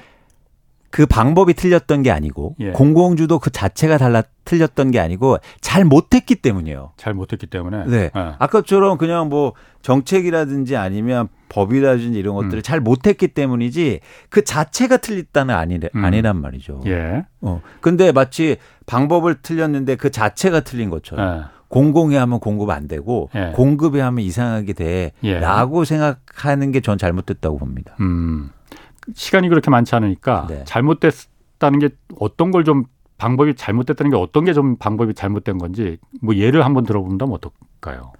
[0.92, 2.70] 그 방법이 틀렸던 게 아니고 예.
[2.72, 6.92] 공공주도 그 자체가 달라 틀렸던 게 아니고 잘 못했기 때문이에요.
[6.98, 7.86] 잘 못했기 때문에.
[7.86, 8.10] 네.
[8.14, 8.34] 예.
[8.38, 12.62] 아까처럼 그냥 뭐 정책이라든지 아니면 법이라든지 이런 것들을 음.
[12.62, 16.04] 잘 못했기 때문이지 그 자체가 틀렸다는 아니래, 음.
[16.04, 16.82] 아니란 말이죠.
[16.86, 17.24] 예.
[17.40, 17.62] 어.
[17.80, 21.38] 근데 마치 방법을 틀렸는데 그 자체가 틀린 것처럼.
[21.38, 21.44] 예.
[21.72, 23.52] 공공에 하면 공급 안 되고 예.
[23.54, 25.84] 공급에 하면 이상하게 돼라고 예.
[25.86, 27.96] 생각하는 게 전 잘못됐다고 봅니다.
[28.00, 28.50] 음.
[29.14, 30.64] 시간이 그렇게 많지 않으니까 네.
[30.64, 31.88] 잘못됐다는 게
[32.20, 32.84] 어떤 걸 좀
[33.18, 38.12] 방법이 잘못됐다는 게 어떤 게 좀 방법이 잘못된 건지 뭐 예를 한번 들어본다면 어떨까요?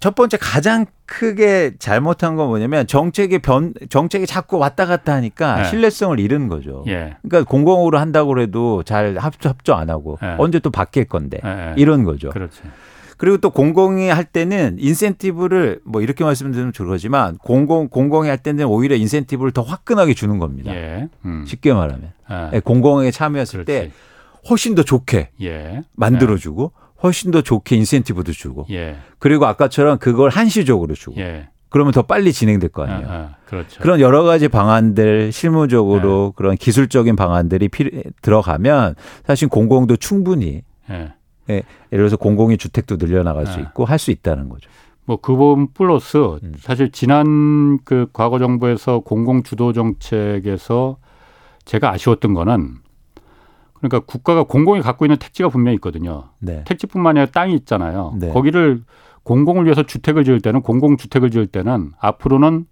[0.00, 5.64] 첫 번째 가장 크게 잘못한 건 뭐냐면 정책의 변 정책이 자꾸 왔다 갔다 하니까 네.
[5.68, 6.84] 신뢰성을 잃은 거죠.
[6.88, 7.16] 예.
[7.22, 10.36] 그러니까 공공으로 한다고 해도 잘 합조 합조 안 하고 네.
[10.38, 11.74] 언제 또 바뀔 건데 네.
[11.76, 12.30] 이런 거죠.
[12.30, 12.62] 그렇지.
[13.18, 18.96] 그리고 또 공공이 할 때는 인센티브를 뭐 이렇게 말씀드리면 그러지만 공공 공공이 할 때는 오히려
[18.96, 20.74] 인센티브를 더 화끈하게 주는 겁니다.
[20.74, 21.08] 예.
[21.26, 21.44] 음.
[21.46, 22.50] 쉽게 말하면 아.
[22.64, 23.88] 공공에 참여했을 그렇지.
[23.88, 23.92] 때
[24.48, 25.82] 훨씬 더 좋게 예.
[25.96, 26.72] 만들어주고
[27.02, 28.96] 훨씬 더 좋게 인센티브도 주고 예.
[29.18, 31.48] 그리고 아까처럼 그걸 한시적으로 주고 예.
[31.68, 33.08] 그러면 더 빨리 진행될 거 아니에요.
[33.08, 33.80] 아, 아, 그렇죠.
[33.80, 36.32] 그런 여러 가지 방안들 실무적으로 네.
[36.36, 41.12] 그런 기술적인 방안들이 필, 들어가면 사실 공공도 충분히 네.
[41.48, 43.62] 예, 예를 들어서 공공의 주택도 늘려나갈 수 네.
[43.62, 44.68] 있고 할 수 있다는 거죠.
[45.06, 46.54] 뭐 그 부분 플러스 음.
[46.58, 50.96] 사실 지난 그 과거 정부에서 공공 주도 정책에서
[51.64, 52.76] 제가 아쉬웠던 거는
[53.80, 56.24] 그러니까 국가가 공공이 갖고 있는 택지가 분명히 있거든요.
[56.38, 56.64] 네.
[56.64, 58.14] 택지뿐만 아니라 땅이 있잖아요.
[58.18, 58.30] 네.
[58.32, 58.82] 거기를
[59.22, 62.66] 공공을 위해서 주택을 지을 때는 공공 주택을 지을 때는 앞으로는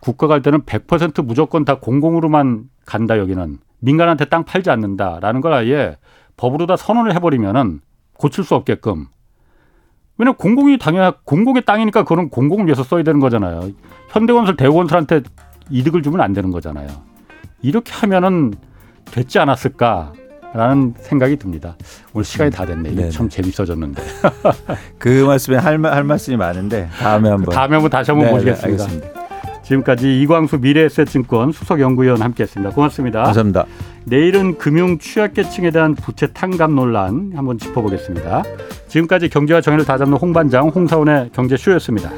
[0.00, 5.96] 국가가 할 때는 100% 무조건 다 공공으로만 간다 여기는 민간한테 땅 팔지 않는다라는 걸 아예
[6.36, 7.80] 법으로 다 선언을 해버리면은
[8.14, 9.06] 고칠 수 없게끔.
[10.18, 13.70] 왜냐면 공공이 당연히 공공의 땅이니까 그런 공공을 위해서 써야 되는 거잖아요.
[14.08, 15.22] 현대건설 대우건설한테
[15.70, 16.88] 이득을 주면 안 되는 거잖아요.
[17.62, 18.52] 이렇게 하면은
[19.06, 20.12] 됐지 않았을까
[20.52, 21.76] 라는 생각이 듭니다.
[22.12, 22.90] 오늘 시간이 다 됐네.
[22.90, 24.02] 이게 참 재밌어졌는데.
[24.98, 28.84] 그 말씀에 할, 할 말씀이 많은데 다음에 한번 다음에 한번 다시 한번 네네, 모시겠습니다.
[28.84, 29.20] 알겠습니다.
[29.62, 32.74] 지금까지 이광수 미래에셋증권 수석연구위원 함께했습니다.
[32.74, 33.22] 고맙습니다.
[33.22, 33.66] 감사합니다.
[34.04, 38.42] 내일은 금융 취약계층에 대한 부채 탕감 논란 한번 짚어보겠습니다.
[38.88, 42.10] 지금까지 경제와 정의를 다잡는 홍반장 홍사원의 경제쇼였습니다.